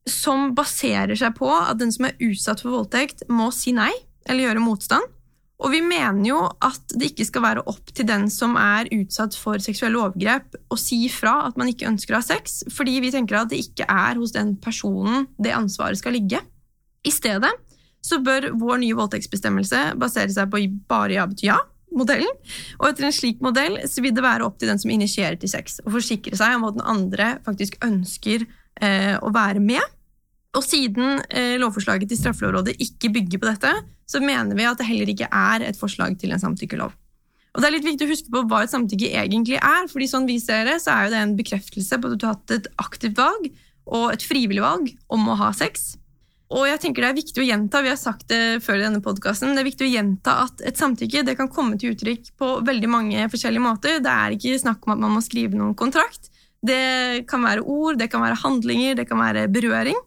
som 0.09 0.53
baserer 0.57 1.19
seg 1.19 1.35
på 1.37 1.51
at 1.51 1.79
den 1.81 1.93
som 1.95 2.09
er 2.09 2.17
utsatt 2.23 2.62
for 2.62 2.79
voldtekt, 2.79 3.27
må 3.29 3.51
si 3.55 3.75
nei 3.77 3.93
eller 4.27 4.49
gjøre 4.49 4.65
motstand. 4.65 5.12
Og 5.57 5.73
vi 5.73 5.81
mener 5.81 6.21
jo 6.29 6.41
at 6.65 6.97
det 7.01 7.12
ikke 7.12 7.27
skal 7.31 7.45
være 7.47 7.62
opp 7.71 7.93
til 7.97 8.05
den 8.09 8.27
som 8.33 8.59
er 8.61 8.91
utsatt 8.93 9.37
for 9.41 9.62
seksuelle 9.62 9.99
overgrep, 10.03 10.59
å 10.69 10.77
si 10.81 11.07
fra 11.12 11.39
at 11.47 11.57
man 11.57 11.71
ikke 11.73 11.89
ønsker 11.89 12.12
å 12.12 12.21
ha 12.21 12.27
sex, 12.27 12.61
fordi 12.73 12.99
vi 13.05 13.12
tenker 13.15 13.41
at 13.41 13.53
det 13.53 13.62
ikke 13.65 13.87
er 13.89 14.21
hos 14.21 14.35
den 14.37 14.55
personen 14.61 15.25
det 15.41 15.55
ansvaret 15.57 16.01
skal 16.01 16.17
ligge. 16.17 16.43
I 17.07 17.12
stedet 17.15 17.55
så 18.05 18.21
bør 18.23 18.51
vår 18.59 18.83
nye 18.85 18.99
voldtektsbestemmelse 18.99 19.97
basere 19.99 20.31
seg 20.35 20.53
på 20.53 20.61
bare 20.91 21.17
ja 21.17 21.25
betyr 21.31 21.51
ja, 21.55 21.59
modellen. 21.98 22.32
Og 22.80 22.88
etter 22.90 23.09
en 23.09 23.14
slik 23.14 23.42
modell 23.44 23.78
så 23.88 24.04
vil 24.04 24.14
det 24.16 24.24
være 24.24 24.46
opp 24.46 24.61
til 24.61 24.70
den 24.70 24.80
som 24.82 24.92
initierer 24.92 25.38
til 25.40 25.52
sex, 25.52 25.80
å 25.85 25.92
forsikre 25.94 26.38
seg 26.38 26.59
om 26.59 26.68
at 26.68 26.78
den 26.78 26.87
andre 26.87 27.30
faktisk 27.46 27.78
ønsker 27.87 28.46
eh, 28.46 29.16
å 29.16 29.32
være 29.35 29.62
med. 29.64 29.82
Og 30.56 30.64
siden 30.64 31.20
eh, 31.28 31.56
lovforslaget 31.61 32.09
til 32.11 32.20
Straffelovrådet 32.20 32.78
ikke 32.82 33.12
bygger 33.18 33.42
på 33.42 33.50
dette, 33.50 33.72
så 34.09 34.22
mener 34.22 34.56
vi 34.56 34.68
at 34.68 34.78
det 34.80 34.88
heller 34.88 35.11
ikke 35.12 35.28
er 35.28 35.66
et 35.66 35.78
forslag 35.78 36.16
til 36.20 36.32
en 36.32 36.42
samtykkelov. 36.42 36.94
Og 37.56 37.62
det 37.62 37.68
er 37.68 37.72
litt 37.78 37.87
viktig 37.88 38.04
å 38.04 38.12
huske 38.12 38.32
på 38.32 38.42
hva 38.50 38.62
et 38.64 38.72
samtykke 38.72 39.14
egentlig 39.16 39.56
er, 39.56 39.87
fordi 39.88 40.09
sånn 40.11 40.28
vi 40.28 40.37
ser 40.42 40.66
det, 40.68 40.76
så 40.85 40.92
er 40.92 41.06
jo 41.06 41.12
det 41.14 41.22
en 41.24 41.37
bekreftelse 41.38 41.98
på 42.00 42.11
at 42.11 42.20
du 42.20 42.26
har 42.28 42.37
hatt 42.37 42.52
et 42.59 42.68
aktivt 42.82 43.16
valg 43.16 43.48
og 43.87 44.11
et 44.12 44.24
frivillig 44.26 44.61
valg 44.64 44.90
om 45.12 45.24
å 45.32 45.38
ha 45.40 45.52
sex. 45.56 45.94
Og 46.54 46.62
jeg 46.68 46.78
tenker 46.78 47.02
det 47.02 47.09
er 47.11 47.18
viktig 47.18 47.42
å 47.42 47.46
gjenta, 47.46 47.80
vi 47.82 47.90
har 47.90 47.98
sagt 47.98 48.28
det 48.30 48.61
før 48.62 48.78
i 48.78 48.85
denne 48.85 49.02
podcasten, 49.02 49.56
det 49.56 49.64
er 49.64 49.66
viktig 49.66 49.88
å 49.88 49.94
gjenta 49.96 50.35
at 50.44 50.61
et 50.68 50.78
samtykke 50.78 51.24
det 51.26 51.35
kan 51.38 51.50
komme 51.50 51.78
til 51.80 51.96
uttrykk 51.96 52.28
på 52.38 52.50
veldig 52.66 52.90
mange 52.90 53.24
forskjellige 53.32 53.64
måter. 53.64 53.98
Det 54.04 54.12
er 54.12 54.37
ikke 54.37 54.61
snakk 54.62 54.87
om 54.87 54.94
at 54.94 55.02
man 55.02 55.16
må 55.16 55.22
skrive 55.26 55.59
noen 55.59 55.74
kontrakt. 55.78 56.30
Det 56.66 57.26
kan 57.30 57.42
være 57.42 57.64
ord, 57.66 57.98
det 57.98 58.09
kan 58.12 58.22
være 58.22 58.38
handlinger, 58.44 58.94
det 58.98 59.09
kan 59.11 59.18
være 59.18 59.48
berøring. 59.50 59.98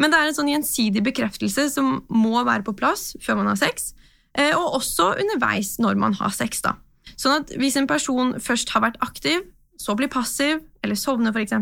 Men 0.00 0.10
det 0.10 0.18
er 0.18 0.30
en 0.30 0.38
sånn 0.38 0.50
gjensidig 0.50 1.04
bekreftelse 1.06 1.68
som 1.76 1.98
må 2.10 2.40
være 2.46 2.64
på 2.66 2.74
plass 2.78 3.12
før 3.22 3.42
man 3.42 3.52
har 3.52 3.60
sex, 3.60 3.92
eh, 4.34 4.56
og 4.56 4.80
også 4.80 5.12
underveis 5.20 5.76
når 5.82 6.00
man 6.00 6.16
har 6.18 6.32
sex. 6.34 6.64
da. 6.64 6.78
Sånn 7.14 7.44
at 7.44 7.52
hvis 7.60 7.76
en 7.78 7.90
person 7.90 8.34
først 8.42 8.72
har 8.74 8.82
vært 8.88 8.98
aktiv, 9.04 9.44
så 9.78 9.94
blir 9.98 10.10
passiv, 10.10 10.64
eller 10.82 10.98
sovner 10.98 11.34
f.eks., 11.34 11.54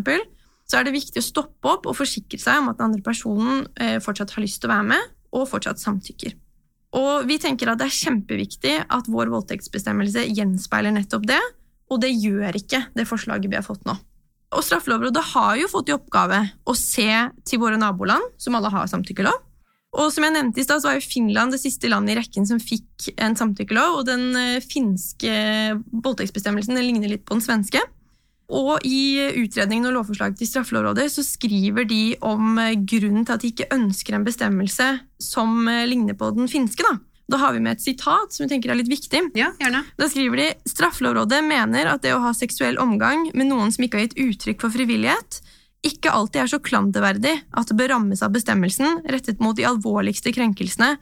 så 0.73 0.79
er 0.81 0.89
det 0.89 0.95
viktig 0.95 1.21
å 1.21 1.27
stoppe 1.27 1.69
opp 1.69 1.89
og 1.91 1.99
forsikre 1.99 2.41
seg 2.41 2.63
om 2.63 2.71
at 2.73 2.79
den 2.79 2.89
andre 2.89 3.05
personen 3.05 3.67
eh, 3.77 3.99
fortsatt 4.01 4.33
har 4.33 4.45
lyst 4.45 4.63
til 4.63 4.71
å 4.71 4.73
være 4.73 4.89
med, 4.95 5.11
og 5.37 5.49
fortsatt 5.51 5.83
samtykker. 5.83 6.33
Og 6.97 7.27
vi 7.29 7.37
tenker 7.41 7.69
at 7.69 7.81
det 7.81 7.89
er 7.89 7.99
kjempeviktig 7.99 8.73
at 8.85 9.11
vår 9.13 9.33
voldtektsbestemmelse 9.33 10.25
gjenspeiler 10.33 10.95
nettopp 10.97 11.29
det, 11.29 11.41
og 11.93 12.01
det 12.01 12.13
gjør 12.15 12.57
ikke 12.57 12.87
det 12.97 13.05
forslaget 13.09 13.53
vi 13.53 13.59
har 13.59 13.67
fått 13.67 13.85
nå. 13.89 13.99
Og 14.53 14.65
Straffelovrådet 14.65 15.23
har 15.33 15.57
jo 15.61 15.71
fått 15.73 15.89
i 15.89 15.97
oppgave 15.97 16.43
å 16.69 16.75
se 16.77 17.09
til 17.49 17.61
våre 17.61 17.81
naboland, 17.81 18.35
som 18.41 18.57
alle 18.57 18.73
har 18.73 18.89
samtykkelov. 18.89 19.39
Og 19.93 20.09
som 20.13 20.25
jeg 20.25 20.33
nevnte 20.33 20.61
i 20.61 20.65
stad, 20.65 20.81
så 20.81 20.89
var 20.89 20.97
jo 20.97 21.05
Finland 21.05 21.53
det 21.53 21.61
siste 21.61 21.89
landet 21.93 22.15
i 22.15 22.21
rekken 22.21 22.49
som 22.49 22.61
fikk 22.61 23.11
en 23.21 23.37
samtykkelov, 23.37 23.99
og 24.01 24.07
den 24.09 24.31
eh, 24.41 24.65
finske 24.65 25.33
voldtektsbestemmelsen 25.93 26.81
ligner 26.81 27.13
litt 27.13 27.27
på 27.29 27.37
den 27.37 27.45
svenske. 27.45 27.81
Og 28.53 28.85
i 28.85 29.23
utredningen 29.41 29.89
og 29.89 29.97
lovforslaget 29.97 30.41
til 30.41 30.51
Straffelovrådet 30.51 31.07
så 31.15 31.25
skriver 31.25 31.87
de 31.89 32.03
om 32.27 32.59
eh, 32.61 32.75
grunnen 32.77 33.25
til 33.25 33.37
at 33.37 33.45
de 33.45 33.53
ikke 33.53 33.71
ønsker 33.73 34.19
en 34.19 34.27
bestemmelse 34.27 34.89
som 35.23 35.69
eh, 35.71 35.87
ligner 35.89 36.19
på 36.19 36.33
den 36.37 36.51
finske. 36.51 36.85
Da, 36.85 36.99
da 37.33 37.41
har 37.41 37.55
vi 37.55 37.63
med 37.65 37.79
et 37.79 37.85
sitat 37.85 38.35
som 38.35 38.45
vi 38.45 38.51
tenker 38.53 38.73
er 38.73 38.81
litt 38.81 38.91
viktig. 38.93 39.23
Ja, 39.39 39.53
gjerne. 39.63 39.85
Da 39.97 40.11
skriver 40.11 40.43
de 40.43 40.51
Straffelovrådet 40.69 41.41
mener 41.47 41.95
at 41.95 42.05
det 42.05 42.13
å 42.17 42.21
ha 42.27 42.35
seksuell 42.37 42.81
omgang 42.83 43.31
med 43.33 43.49
noen 43.49 43.73
som 43.73 43.87
ikke 43.87 44.01
har 44.01 44.09
gitt 44.09 44.21
uttrykk 44.27 44.67
for 44.67 44.75
frivillighet, 44.75 45.41
ikke 45.83 46.13
alltid 46.15 46.45
er 46.45 46.51
så 46.53 46.61
klanderverdig 46.63 47.33
at 47.59 47.71
det 47.71 47.77
bør 47.79 47.97
rammes 47.97 48.21
av 48.23 48.35
bestemmelsen 48.35 49.01
rettet 49.11 49.41
mot 49.43 49.57
de 49.59 49.67
alvorligste 49.67 50.31
krenkelsene. 50.35 50.95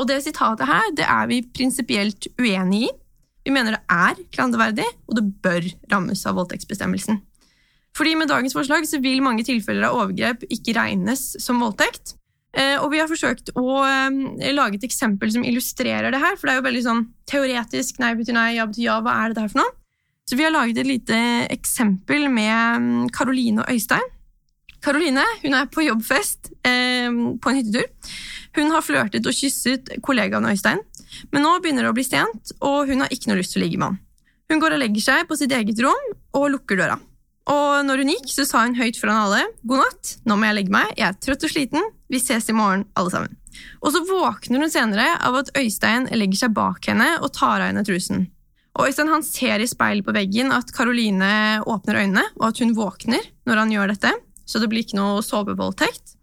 Og 0.00 0.08
det 0.08 0.22
sitatet 0.24 0.68
her 0.70 0.86
det 0.96 1.04
er 1.04 1.26
vi 1.28 1.42
prinsipielt 1.52 2.30
uenig 2.40 2.86
i. 2.86 2.92
Vi 3.42 3.52
mener 3.54 3.76
det 3.76 3.82
er 3.90 4.22
klanderverdig, 4.34 4.86
og 5.08 5.18
det 5.18 5.26
bør 5.42 5.68
rammes 5.92 6.24
av 6.26 6.36
voldtektsbestemmelsen. 6.38 7.20
Fordi 7.96 8.14
med 8.16 8.30
dagens 8.30 8.54
forslag 8.56 8.86
så 8.88 9.00
vil 9.02 9.20
mange 9.24 9.44
tilfeller 9.44 9.88
av 9.88 9.98
overgrep 9.98 10.46
ikke 10.48 10.76
regnes 10.78 11.34
som 11.42 11.60
voldtekt. 11.60 12.14
Eh, 12.56 12.76
Og 12.80 12.90
vi 12.92 13.00
har 13.00 13.08
forsøkt 13.08 13.52
å 13.56 13.82
eh, 13.84 14.52
lage 14.52 14.78
et 14.78 14.86
eksempel 14.88 15.32
som 15.32 15.44
illustrerer 15.44 16.12
det 16.12 16.20
her, 16.20 16.36
for 16.36 16.48
det 16.48 16.54
er 16.54 16.60
jo 16.60 16.68
veldig 16.68 16.82
sånn 16.86 17.04
teoretisk 17.28 18.00
nei 18.00 18.14
betyr 18.16 18.36
nei, 18.36 18.48
ja 18.58 18.66
betyr 18.68 18.88
ja, 18.88 18.98
hva 19.04 19.14
er 19.24 19.32
det 19.32 19.44
her 19.44 19.52
for 19.52 19.62
noe? 19.62 19.76
Så 20.28 20.36
vi 20.38 20.44
har 20.46 20.52
laget 20.54 20.78
et 20.80 20.88
lite 20.88 21.16
eksempel 21.52 22.28
med 22.30 22.82
mm, 22.84 23.06
Karoline 23.12 23.64
og 23.64 23.72
Øystein. 23.72 24.04
Karoline 24.82 25.24
hun 25.42 25.54
er 25.54 25.68
på 25.72 25.84
jobbfest 25.86 26.52
eh, 26.68 27.08
på 27.08 27.50
en 27.50 27.58
hyttetur. 27.58 27.88
Hun 28.56 28.72
har 28.74 28.84
flørtet 28.84 29.26
og 29.26 29.36
kysset 29.36 29.88
kollegaen 30.04 30.48
Øystein, 30.48 30.80
men 31.30 31.44
nå 31.44 31.56
begynner 31.60 31.86
det 31.86 31.92
å 31.92 31.96
bli 31.96 32.06
sent, 32.06 32.54
og 32.60 32.90
hun 32.90 33.04
har 33.04 33.12
ikke 33.12 33.30
noe 33.30 33.40
lyst 33.40 33.56
til 33.56 33.62
å 33.62 33.64
ligge 33.66 33.80
med 33.80 33.92
han. 33.92 34.00
Hun 34.52 34.60
går 34.62 34.76
og 34.76 34.82
legger 34.82 35.04
seg 35.04 35.28
på 35.28 35.38
sitt 35.40 35.52
eget 35.56 35.80
rom 35.80 36.08
og 36.36 36.50
lukker 36.52 36.80
døra. 36.80 36.98
Og 37.52 37.86
når 37.86 38.02
hun 38.02 38.12
gikk, 38.12 38.28
så 38.30 38.44
sa 38.46 38.62
hun 38.66 38.76
høyt 38.78 38.98
foran 39.00 39.18
alle 39.24 39.46
god 39.66 39.82
natt, 39.82 40.10
nå 40.28 40.36
må 40.38 40.46
jeg 40.46 40.58
legge 40.60 40.74
meg, 40.74 40.92
jeg 40.98 41.08
er 41.08 41.16
trøtt 41.24 41.46
og 41.48 41.50
sliten, 41.50 41.88
vi 42.12 42.20
ses 42.22 42.46
i 42.52 42.54
morgen, 42.54 42.84
alle 42.98 43.14
sammen. 43.14 43.38
Og 43.82 43.90
så 43.94 44.02
våkner 44.06 44.62
hun 44.62 44.72
senere 44.72 45.08
av 45.24 45.40
at 45.40 45.50
Øystein 45.58 46.06
legger 46.14 46.44
seg 46.44 46.54
bak 46.56 46.86
henne 46.88 47.08
og 47.20 47.32
tar 47.34 47.58
av 47.58 47.70
henne 47.70 47.84
trusen. 47.86 48.28
Og 48.78 48.88
Øystein 48.88 49.10
han 49.12 49.24
ser 49.26 49.60
i 49.60 49.68
speilet 49.68 50.06
på 50.06 50.14
veggen 50.16 50.52
at 50.54 50.70
Karoline 50.72 51.60
åpner 51.68 52.00
øynene, 52.04 52.24
og 52.38 52.50
at 52.52 52.62
hun 52.62 52.76
våkner 52.76 53.26
når 53.48 53.64
han 53.64 53.74
gjør 53.74 53.92
dette, 53.92 54.14
så 54.48 54.62
det 54.62 54.70
blir 54.72 54.86
ikke 54.86 55.00
noe 55.00 55.24
sovevoldtekt. 55.24 56.16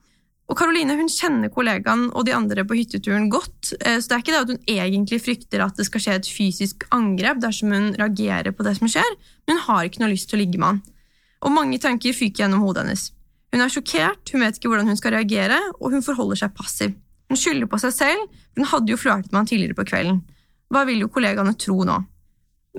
Og 0.49 0.57
Karoline 0.57 0.95
hun 0.97 1.11
kjenner 1.13 1.51
kollegaen 1.53 2.07
og 2.09 2.25
de 2.25 2.33
andre 2.33 2.63
på 2.65 2.77
hytteturen 2.79 3.27
godt, 3.29 3.75
eh, 3.85 3.99
så 4.01 4.09
det 4.09 4.15
er 4.15 4.23
ikke 4.23 4.33
det 4.33 4.39
at 4.39 4.53
hun 4.53 4.71
egentlig 4.73 5.19
frykter 5.21 5.61
at 5.61 5.77
det 5.77 5.85
skal 5.85 6.01
skje 6.01 6.15
et 6.17 6.29
fysisk 6.29 6.87
angrep 6.95 7.41
dersom 7.43 7.75
hun 7.75 7.91
reagerer 7.99 8.55
på 8.55 8.65
det 8.65 8.73
som 8.79 8.89
skjer, 8.89 9.17
men 9.45 9.59
hun 9.59 9.67
har 9.67 9.85
ikke 9.85 10.01
noe 10.01 10.13
lyst 10.15 10.31
til 10.31 10.39
å 10.39 10.41
ligge 10.41 10.57
med 10.57 10.71
han. 10.71 10.81
Og 11.45 11.53
mange 11.53 11.77
tanker 11.79 12.17
fyker 12.17 12.43
gjennom 12.43 12.65
hodet 12.65 12.83
hennes. 12.83 13.05
Hun 13.53 13.63
er 13.63 13.71
sjokkert, 13.73 14.33
hun 14.33 14.43
vet 14.43 14.57
ikke 14.57 14.71
hvordan 14.71 14.89
hun 14.89 14.97
skal 14.97 15.15
reagere, 15.15 15.59
og 15.77 15.93
hun 15.93 16.05
forholder 16.05 16.41
seg 16.41 16.55
passiv. 16.57 16.97
Hun 17.29 17.37
skylder 17.37 17.69
på 17.69 17.79
seg 17.81 17.93
selv, 17.93 18.39
for 18.49 18.63
hun 18.63 18.71
hadde 18.73 18.93
jo 18.93 18.99
flørtet 18.99 19.31
med 19.31 19.43
han 19.43 19.49
tidligere 19.49 19.77
på 19.77 19.85
kvelden. 19.89 20.23
Hva 20.73 20.83
vil 20.89 21.05
jo 21.05 21.11
kollegaene 21.13 21.53
tro 21.61 21.83
nå? 21.85 21.99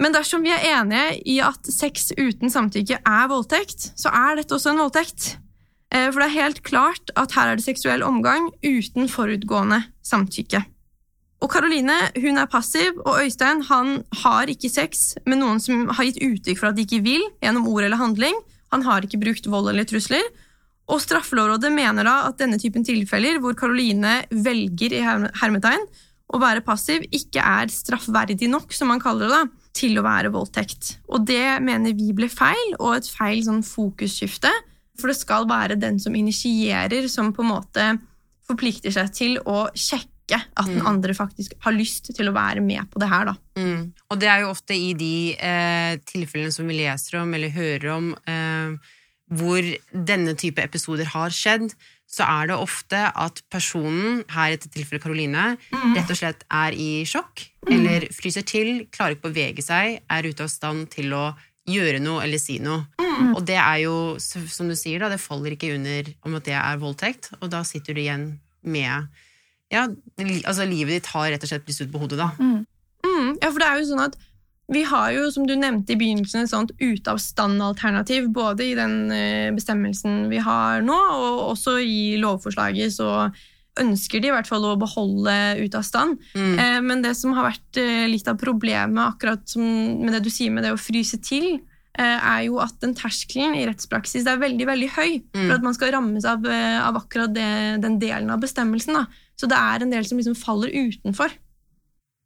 Men 0.00 0.14
dersom 0.14 0.42
vi 0.46 0.52
er 0.54 0.66
enige 0.70 1.16
i 1.28 1.38
at 1.42 1.66
sex 1.70 2.11
uten 2.18 2.50
samtykke 2.50 3.00
er 3.02 3.30
voldtekt, 3.30 3.90
så 3.98 4.12
er 4.14 4.38
dette 4.38 4.54
også 4.54 4.72
en 4.72 4.83
voldtekt. 4.83 5.33
Eh, 5.90 6.11
For 6.11 6.22
det 6.22 6.29
er 6.29 6.38
helt 6.42 6.62
klart 6.66 7.11
at 7.18 7.35
her 7.37 7.50
er 7.50 7.59
det 7.59 7.66
seksuell 7.66 8.05
omgang 8.07 8.50
uten 8.62 9.11
forutgående 9.11 9.83
samtykke. 10.07 10.62
Og 11.40 11.48
Karoline 11.48 11.96
hun 12.20 12.37
er 12.37 12.50
passiv, 12.53 12.98
og 13.07 13.22
Øystein 13.22 13.62
han 13.70 14.03
har 14.22 14.50
ikke 14.53 14.68
sex 14.68 15.14
med 15.26 15.40
noen 15.40 15.61
som 15.62 15.88
har 15.88 16.05
gitt 16.05 16.20
uttrykk 16.20 16.61
for 16.61 16.70
at 16.70 16.76
de 16.76 16.85
ikke 16.85 17.00
vil, 17.05 17.24
gjennom 17.40 17.68
ord 17.70 17.87
eller 17.87 18.00
handling. 18.00 18.37
Han 18.74 18.85
har 18.87 19.07
ikke 19.07 19.22
brukt 19.22 19.48
vold 19.50 19.72
eller 19.72 19.88
trusler. 19.88 20.26
Og 20.90 21.00
Straffelovrådet 21.00 21.70
mener 21.72 22.05
da 22.07 22.16
at 22.29 22.38
denne 22.42 22.59
typen 22.61 22.85
tilfeller, 22.85 23.38
hvor 23.40 23.57
Karoline 23.57 24.20
velger 24.31 24.94
i 24.98 25.03
hermetegn 25.07 25.87
å 26.31 26.38
være 26.42 26.62
passiv, 26.66 27.07
ikke 27.14 27.42
er 27.42 27.70
straffverdig 27.72 28.50
nok, 28.50 28.74
som 28.74 28.90
man 28.92 29.03
kaller 29.03 29.31
det, 29.31 29.38
da, 29.38 29.70
til 29.74 29.98
å 29.98 30.05
være 30.07 30.33
voldtekt. 30.35 30.96
Og 31.11 31.24
det 31.26 31.59
mener 31.64 31.94
vi 31.96 32.12
ble 32.14 32.29
feil, 32.31 32.74
og 32.79 32.98
et 32.98 33.09
feil 33.11 33.40
sånn 33.46 33.64
fokusskifte. 33.66 34.50
For 35.01 35.13
det 35.13 35.19
skal 35.19 35.49
være 35.51 35.79
den 35.81 35.99
som 36.03 36.17
initierer, 36.17 37.09
som 37.11 37.33
på 37.35 37.45
en 37.45 37.53
måte 37.55 37.91
forplikter 38.51 38.95
seg 38.95 39.13
til 39.17 39.39
å 39.49 39.69
sjekke 39.75 40.39
at 40.39 40.69
den 40.69 40.79
mm. 40.79 40.87
andre 40.87 41.15
faktisk 41.17 41.57
har 41.65 41.75
lyst 41.75 42.13
til 42.15 42.31
å 42.31 42.35
være 42.37 42.63
med 42.63 42.87
på 42.93 43.03
det 43.03 43.11
her. 43.11 43.33
Da. 43.33 43.35
Mm. 43.59 43.91
Og 44.11 44.21
det 44.23 44.31
er 44.31 44.45
jo 44.45 44.53
ofte 44.53 44.77
i 44.79 44.93
de 44.99 45.15
eh, 45.35 45.95
tilfellene 46.07 46.55
som 46.55 46.71
vi 46.71 46.79
leser 46.83 47.19
om 47.23 47.35
eller 47.35 47.55
hører 47.55 47.89
om, 47.97 48.13
eh, 48.31 48.95
hvor 49.41 49.67
denne 49.91 50.35
type 50.39 50.63
episoder 50.63 51.11
har 51.13 51.35
skjedd, 51.35 51.71
så 52.11 52.27
er 52.27 52.51
det 52.51 52.57
ofte 52.59 53.01
at 53.07 53.39
personen, 53.53 54.25
her 54.35 54.51
i 54.51 54.57
dette 54.57 54.73
tilfellet 54.75 55.05
Karoline, 55.05 55.45
mm. 55.71 55.93
rett 55.95 56.11
og 56.11 56.19
slett 56.19 56.43
er 56.51 56.75
i 56.75 57.05
sjokk 57.07 57.45
mm. 57.69 57.71
eller 57.77 58.09
fryser 58.15 58.47
til, 58.47 58.73
klarer 58.91 59.15
ikke 59.15 59.29
å 59.29 59.31
bevege 59.31 59.63
seg, 59.63 60.01
er 60.03 60.27
ute 60.27 60.47
av 60.47 60.51
stand 60.51 60.89
til 60.91 61.15
å 61.15 61.29
gjøre 61.70 62.00
noe 62.02 62.24
eller 62.24 62.40
si 62.42 62.59
noe. 62.62 62.85
Mm. 63.00 63.35
Og 63.35 63.42
det 63.46 63.59
er 63.61 63.83
jo, 63.85 63.94
som 64.20 64.70
du 64.70 64.76
sier, 64.78 65.00
da, 65.02 65.11
det 65.12 65.20
faller 65.22 65.56
ikke 65.56 65.72
under 65.76 66.11
om 66.26 66.38
at 66.38 66.46
det 66.48 66.56
er 66.59 66.80
voldtekt, 66.80 67.33
og 67.40 67.50
da 67.52 67.62
sitter 67.66 67.96
du 67.96 68.02
igjen 68.04 68.30
med 68.61 69.09
Ja, 69.70 69.85
altså 70.18 70.66
livet 70.66 70.96
ditt 70.96 71.12
har 71.12 71.28
rett 71.30 71.44
og 71.46 71.50
slett 71.50 71.62
blitt 71.62 71.76
snudd 71.78 71.92
på 71.92 72.00
hodet, 72.02 72.18
da. 72.18 72.33
Mm. 72.42 72.66
Mm. 73.06 73.28
Ja, 73.38 73.48
for 73.48 73.62
det 73.62 73.68
er 73.68 73.78
jo 73.78 73.88
sånn 73.92 74.02
at 74.02 74.18
vi 74.70 74.83
har 74.87 75.11
jo, 75.14 75.24
som 75.35 75.46
du 75.48 75.56
nevnte 75.59 75.94
i 75.94 75.98
begynnelsen, 75.98 76.44
et 76.44 76.52
sånt 76.52 76.72
ute 76.78 77.11
av 77.11 77.18
stand-alternativ, 77.22 78.28
både 78.35 78.68
i 78.68 78.76
den 78.78 79.11
eh, 79.14 79.48
bestemmelsen 79.54 80.28
vi 80.30 80.38
har 80.42 80.85
nå, 80.87 80.94
og 80.94 81.40
også 81.48 81.78
i 81.83 82.18
lovforslaget, 82.22 82.94
så 82.94 83.09
ønsker 83.80 84.22
de 84.22 84.30
i 84.30 84.35
hvert 84.35 84.48
fall 84.50 84.64
å 84.66 84.76
beholde 84.80 85.35
ute 85.61 85.78
av 85.78 85.87
stand. 85.87 86.20
Mm. 86.35 86.54
Eh, 86.59 86.78
men 86.85 87.04
det 87.04 87.14
som 87.18 87.35
har 87.37 87.50
vært 87.50 87.80
eh, 87.80 88.06
litt 88.11 88.28
av 88.30 88.38
problemet 88.40 89.02
akkurat 89.04 89.44
som, 89.48 89.64
med 90.00 90.16
det 90.16 90.24
du 90.26 90.30
sier 90.33 90.52
med 90.54 90.66
det 90.66 90.74
å 90.74 90.80
fryse 90.80 91.20
til, 91.24 91.61
er 92.00 92.44
jo 92.46 92.61
at 92.62 92.76
den 92.80 92.92
terskelen 92.96 93.56
i 93.59 93.64
rettspraksis 93.66 94.24
er 94.30 94.38
veldig 94.40 94.64
veldig 94.64 94.88
høy 94.94 95.16
mm. 95.18 95.35
for 95.35 95.54
at 95.56 95.64
man 95.66 95.74
skal 95.76 95.90
rammes 95.92 96.24
av, 96.24 96.46
av 96.46 96.96
akkurat 96.96 97.35
det, 97.35 97.48
den 97.83 97.98
delen 98.00 98.30
av 98.33 98.40
bestemmelsen. 98.40 98.94
Da. 98.96 99.24
Så 99.37 99.48
det 99.50 99.59
er 99.59 99.83
en 99.83 99.92
del 99.92 100.06
som 100.06 100.20
liksom 100.20 100.38
faller 100.38 100.70
utenfor. 100.70 101.35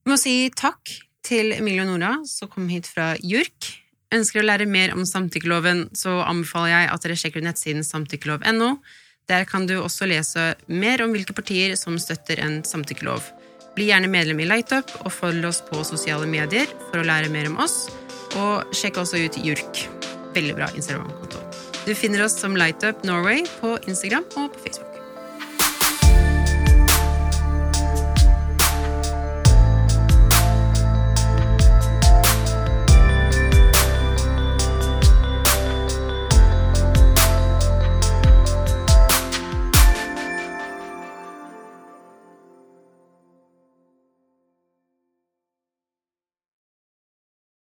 Vi 0.05 0.13
må 0.13 0.19
si 0.21 0.37
takk 0.53 0.93
til 1.25 1.55
Emilie 1.57 1.85
og 1.85 1.95
Nora, 1.95 2.19
som 2.29 2.51
kom 2.53 2.69
hit 2.69 2.89
fra 2.91 3.15
JURK. 3.25 3.71
Ønsker 4.15 4.43
å 4.43 4.47
lære 4.47 4.67
mer 4.71 4.93
om 4.95 5.07
samtykkeloven, 5.09 5.89
så 5.97 6.19
anbefaler 6.23 6.75
jeg 6.75 6.91
at 6.93 7.07
dere 7.07 7.17
sjekker 7.19 7.43
ut 7.43 7.49
nettsiden 7.49 7.87
samtykkelov.no. 7.87 8.69
Der 9.29 9.47
kan 9.49 9.67
du 9.67 9.79
også 9.81 10.07
lese 10.09 10.53
mer 10.69 11.01
om 11.05 11.15
hvilke 11.15 11.33
partier 11.37 11.79
som 11.81 11.97
støtter 12.01 12.43
en 12.45 12.61
samtykkelov. 12.67 13.25
Bli 13.75 13.89
gjerne 13.89 14.11
medlem 14.13 14.43
i 14.45 14.49
Lightup 14.49 14.93
og 15.01 15.13
følg 15.13 15.47
oss 15.49 15.63
på 15.65 15.81
sosiale 15.87 16.29
medier 16.31 16.69
for 16.91 17.01
å 17.01 17.07
lære 17.09 17.33
mer 17.33 17.49
om 17.51 17.59
oss. 17.65 17.89
Og 18.37 18.75
sjekk 18.77 19.01
også 19.03 19.25
ut 19.25 19.41
JURK. 19.41 19.87
Veldig 20.37 20.57
bra 20.59 20.69
Instagram-konto. 20.77 21.41
Du 21.85 21.95
finner 21.97 22.27
oss 22.27 22.37
som 22.41 22.57
Lightup 22.59 23.05
Norway 23.05 23.47
på 23.61 23.79
Instagram 23.89 24.29
og 24.37 24.53
på 24.53 24.67
Facebook. 24.67 24.94